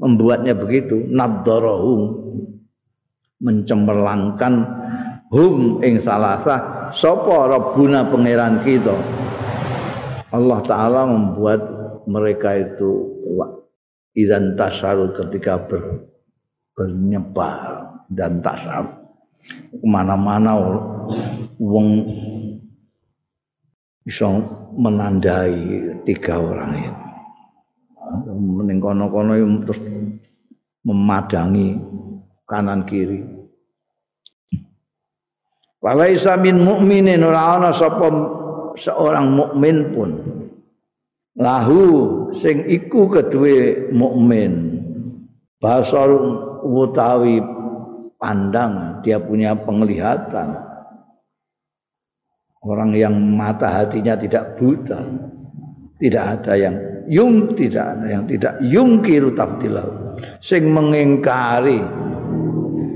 [0.00, 2.24] membuatnya begitu, nabdarahum
[3.40, 4.52] mencemerlangkan
[5.28, 8.96] hum ing salasa sapa rabbuna pangeran kita.
[10.32, 11.60] Allah taala membuat
[12.06, 12.90] mereka itu
[14.14, 16.06] idan tasarul ketika ber,
[16.74, 19.04] bernyebar dan tasar
[19.74, 20.56] ke mana-mana
[21.60, 21.88] wong
[24.04, 24.28] bisa
[24.76, 25.54] menandai
[26.04, 27.04] tiga orang itu.
[28.36, 29.32] Mending kono-kono
[29.64, 29.80] terus
[30.84, 31.80] memadangi
[32.44, 33.24] kanan kiri.
[35.80, 38.08] Walaisa min mukminin ora ana sapa
[38.80, 40.10] seorang mukmin pun
[41.34, 41.82] lahu
[42.38, 44.82] sing iku kedue mukmin
[45.58, 46.10] basar
[46.62, 47.42] utawi
[48.18, 50.64] pandang dia punya penglihatan
[52.64, 54.96] Orang yang mata hatinya tidak buta.
[56.00, 56.74] Tidak ada yang
[57.04, 60.16] yung tidak ada yang tidak yungkiru tabdilahu.
[60.40, 61.84] Sing mengingkari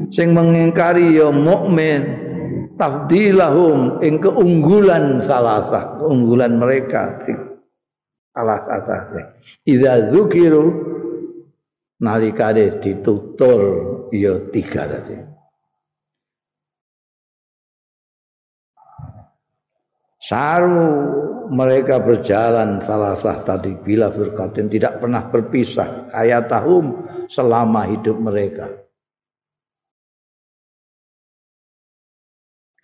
[0.09, 2.01] sing mengingkari ya mukmin
[2.80, 7.20] tafdilahum ing keunggulan salasah keunggulan mereka
[8.39, 9.18] salah satu
[9.66, 10.64] idza zukiru
[11.99, 13.61] nalikane ditutur
[14.14, 15.18] ya tiga tadi
[20.22, 20.86] saru
[21.49, 26.12] mereka berjalan salah sah tadi bila firqatin tidak pernah berpisah
[26.45, 28.68] tahum selama hidup mereka.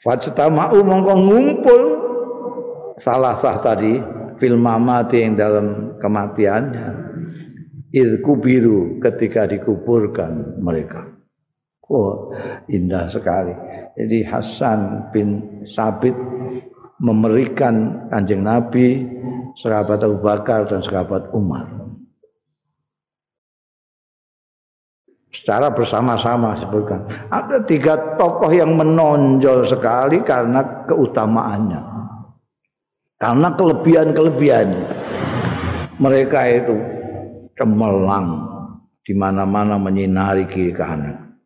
[0.04, 1.82] Fajtama'u mongko ngumpul
[3.00, 4.00] salah sah tadi
[4.38, 7.14] fil mamati yang dalam kematiannya
[7.94, 11.06] idku biru ketika dikuburkan mereka.
[11.86, 12.34] Oh,
[12.66, 13.54] indah sekali.
[13.94, 16.16] Jadi Hasan bin Sabit
[16.98, 19.04] memberikan kanjeng Nabi,
[19.62, 21.70] sahabat Abu Bakar dan sahabat Umar.
[25.34, 27.10] Secara bersama-sama sebutkan.
[27.30, 31.93] Ada tiga tokoh yang menonjol sekali karena keutamaannya.
[33.18, 34.68] Karena kelebihan-kelebihan
[36.02, 36.74] mereka itu
[37.54, 38.42] cemerlang
[39.06, 41.38] di mana-mana menyinari kiri kanan.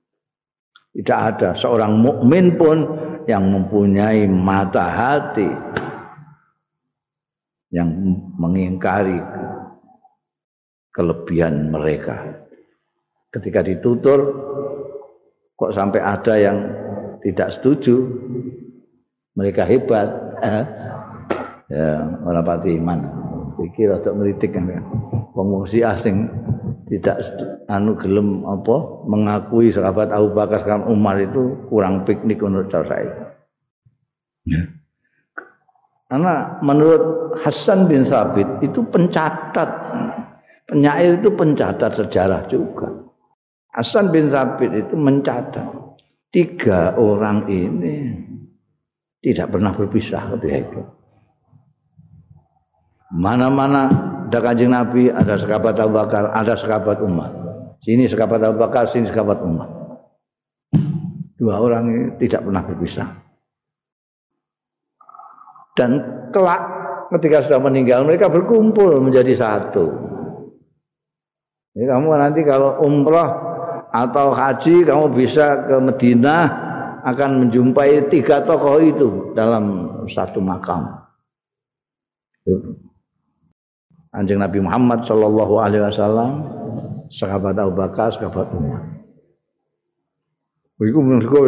[0.96, 2.78] Tidak ada seorang mukmin pun
[3.28, 5.46] yang mempunyai mata hati
[7.68, 7.92] yang
[8.40, 9.20] mengingkari
[10.96, 12.48] kelebihan mereka.
[13.28, 14.18] Ketika ditutur
[15.52, 16.58] kok sampai ada yang
[17.20, 18.00] tidak setuju
[19.36, 20.08] mereka hebat
[20.40, 20.64] eh,
[21.68, 23.00] ya orang pati iman
[23.60, 24.68] pikir atau meritik kan
[25.36, 26.28] wong asing
[26.88, 27.20] tidak
[27.68, 33.36] anu gelem apa mengakui sahabat Abu Bakar dan Umar itu kurang piknik menurut saya.
[34.48, 34.62] Ya.
[36.08, 39.68] Karena menurut Hasan bin Sabit itu pencatat
[40.72, 42.88] penyair itu pencatat sejarah juga.
[43.76, 45.68] Hasan bin Sabit itu mencatat
[46.32, 48.16] tiga orang ini
[49.20, 50.80] tidak pernah berpisah ketika itu.
[53.08, 53.88] Mana-mana
[54.28, 57.32] ada kanjeng Nabi, ada sekabat Abu Bakar, ada sekabat Umar.
[57.80, 59.68] Sini sekabat Abu Bakar, sini sekabat Umar.
[61.40, 63.08] Dua orang ini tidak pernah berpisah.
[65.72, 65.90] Dan
[66.34, 66.60] kelak
[67.16, 69.86] ketika sudah meninggal mereka berkumpul menjadi satu.
[71.72, 73.30] Jadi kamu nanti kalau umroh
[73.88, 76.44] atau haji kamu bisa ke Madinah
[77.06, 80.98] akan menjumpai tiga tokoh itu dalam satu makam.
[84.18, 86.32] Anjing Nabi Muhammad Shallallahu Alaihi Wasallam,
[87.06, 88.82] sahabat Abu Bakar, sahabat Umar.
[90.82, 91.46] Iku menurutku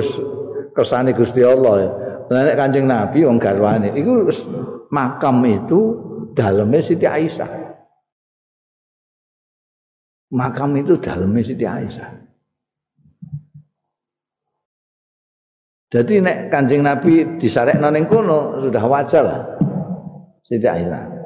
[0.74, 1.90] kesane Gusti Allah ya.
[2.30, 4.26] Nek Kanjeng Nabi wong garwane iku
[4.94, 5.78] makam itu
[6.34, 7.50] dalamnya Siti Aisyah.
[10.30, 12.10] Makam itu dalamnya Siti Aisyah.
[15.90, 19.40] Jadi nek Kanjeng Nabi disarekno ning kono sudah wajar lah.
[20.46, 21.19] Siti Aisyah.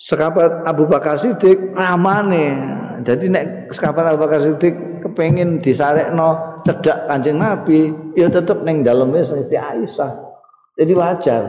[0.00, 2.56] Sekabat Abu Bakar Siddiq ramane.
[3.04, 9.20] Jadi nek sekabat Abu Bakar Siddiq kepengin disarekno cedak Kanjeng Nabi, ya tetep ning daleme
[9.28, 10.12] Siti Aisyah.
[10.80, 11.42] Jadi wajar.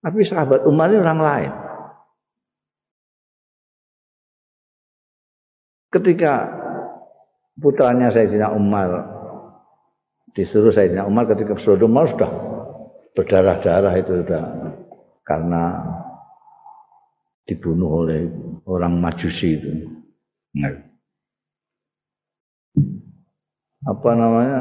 [0.00, 1.52] Tapi sahabat Umar ini orang lain.
[5.90, 6.46] Ketika
[7.58, 9.10] putranya Sayyidina Umar
[10.38, 12.30] disuruh Sayyidina Umar ketika Sayyidina Umar sudah
[13.18, 14.44] berdarah-darah itu sudah
[15.26, 15.62] karena
[17.50, 18.30] dibunuh oleh
[18.70, 19.72] orang Majusi itu.
[20.54, 20.70] Nah.
[23.90, 24.60] Apa namanya?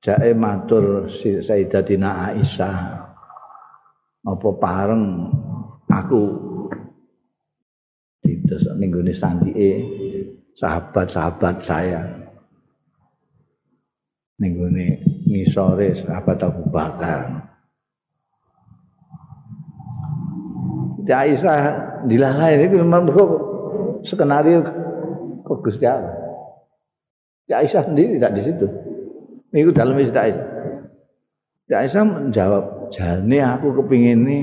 [0.00, 2.76] Jae matur si Sayyidatina Aisyah.
[4.24, 5.28] Apa pareng
[5.90, 6.48] aku
[8.48, 9.72] terus ninggone sandike
[10.56, 12.00] sahabat-sahabat saya.
[14.38, 17.47] Ninggone ngisore sahabat Abu Bakar.
[21.12, 21.56] Aisyah
[22.04, 23.08] dilalai itu memang
[24.04, 24.60] skenario
[25.44, 26.12] kok Gusti Allah.
[27.48, 28.66] Ya Aisyah sendiri tidak di situ.
[29.56, 30.46] Itu dalam Siti Aisyah.
[31.68, 34.38] Ya menjawab, jane aku kepingin ini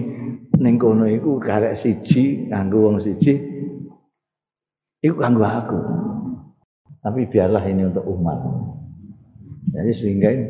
[0.58, 3.34] ning kono iku karek siji nganggo wong siji.
[5.06, 5.80] Iku kanggo aku.
[7.06, 8.42] Tapi biarlah ini untuk umat.
[9.70, 10.46] Jadi sehingga ini,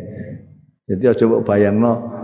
[0.87, 2.14] jadi coba bayangno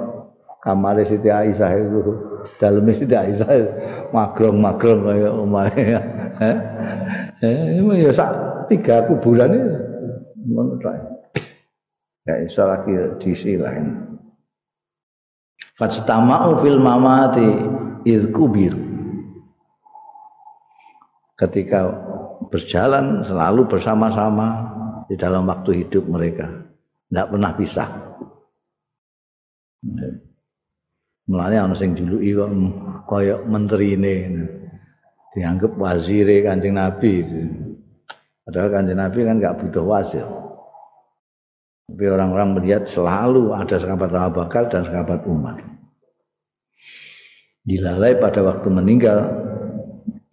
[0.61, 2.13] kamar Siti Aisyah itu
[2.61, 3.45] dalam tidak bisa
[4.13, 5.83] magrong-magrong kaya omahe.
[7.41, 8.29] Eh, ya sak
[8.69, 9.73] tiga kuburan itu.
[10.49, 10.77] Ngono
[12.21, 14.17] Ya iso lagi diisi lain.
[15.81, 17.49] Fajtama'u fil mamati
[18.05, 18.77] id kubir.
[21.33, 21.89] Ketika
[22.53, 24.69] berjalan selalu bersama-sama
[25.09, 26.45] di dalam waktu hidup mereka.
[27.09, 27.89] Tidak pernah pisah.
[31.31, 32.51] Mulane ana sing juluki kok
[33.07, 34.15] kaya menterine.
[35.31, 37.23] Dianggap wazire Kanjeng Nabi.
[38.43, 40.27] Padahal Kanjeng Nabi kan enggak butuh wazir.
[41.87, 45.71] Tapi orang-orang melihat selalu ada sahabat Abu Bakar dan sahabat Umar.
[47.61, 49.19] dilalai pada waktu meninggal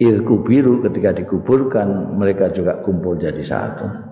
[0.01, 4.08] ilku biru ketika dikuburkan mereka juga kumpul jadi satu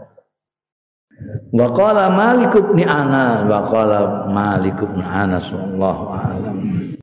[1.52, 3.48] Waqala Malik bin Anas.
[3.48, 6.95] Waqala Malik bin Anas wallahu a'lam